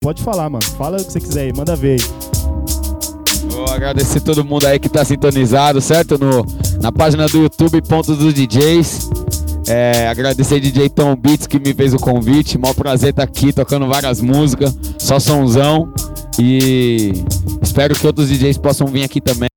[0.00, 0.64] Pode falar, mano.
[0.78, 2.00] Fala o que você quiser aí, manda ver.
[3.50, 6.16] Vou agradecer todo mundo aí que tá sintonizado, certo?
[6.16, 6.44] No
[6.80, 9.10] na página do YouTube Pontos dos DJs.
[9.66, 12.58] É, agradecer DJ Tom Beats que me fez o convite.
[12.58, 15.92] Mó prazer estar aqui tocando várias músicas, só sonzão.
[16.38, 17.12] E
[17.62, 19.48] espero que outros DJs possam vir aqui também.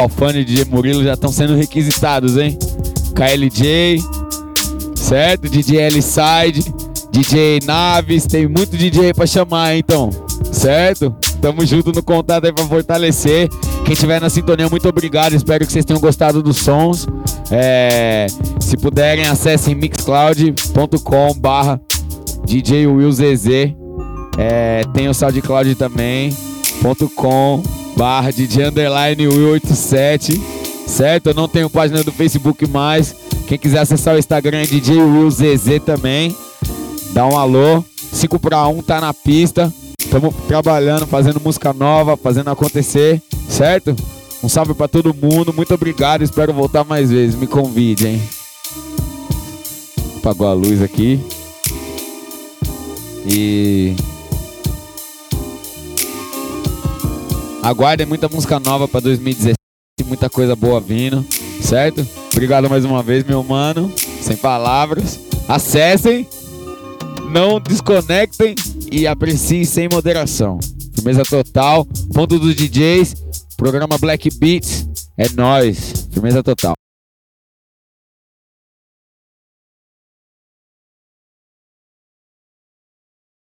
[0.00, 2.58] Alfane e DJ Murilo já estão sendo requisitados, hein?
[3.14, 4.02] KLJ,
[4.96, 5.48] certo?
[5.48, 6.74] DJ L-Side,
[7.10, 10.08] DJ Naves, tem muito DJ pra chamar, então,
[10.50, 11.14] certo?
[11.40, 13.48] Tamo junto no contato aí pra fortalecer.
[13.84, 15.34] Quem tiver na sintonia, muito obrigado.
[15.34, 17.06] Espero que vocês tenham gostado dos sons.
[17.50, 18.26] É,
[18.60, 21.80] se puderem, acessem mixcloud.com barra
[22.46, 23.79] DJ Will ZZ.
[24.38, 26.36] É, tem o SoundCloud também,
[27.14, 27.62] .com
[27.96, 30.40] barra DJ Underline Will 87.
[30.86, 31.28] Certo?
[31.28, 33.14] Eu não tenho página do Facebook mais.
[33.46, 36.34] Quem quiser acessar o Instagram é DJ Will ZZ também.
[37.12, 37.84] Dá um alô.
[38.12, 39.72] 5 para 1 tá na pista.
[39.98, 43.94] Estamos trabalhando, fazendo música nova, fazendo acontecer, certo?
[44.42, 47.36] Um salve para todo mundo, muito obrigado, espero voltar mais vezes.
[47.36, 48.22] Me convide, hein?
[50.16, 51.20] Apagou a luz aqui.
[53.24, 53.94] E.
[57.62, 59.54] Aguardem muita música nova para 2017,
[60.06, 61.24] muita coisa boa vindo,
[61.60, 62.06] certo?
[62.32, 63.92] Obrigado mais uma vez, meu mano.
[64.22, 65.20] Sem palavras.
[65.46, 66.26] Acessem,
[67.30, 68.54] não desconectem
[68.90, 70.58] e apreciem sem moderação.
[70.94, 71.86] Firmeza total.
[72.14, 73.14] Ponto dos DJs.
[73.56, 74.88] Programa Black Beats.
[75.18, 76.08] É nós.
[76.10, 76.74] Firmeza total.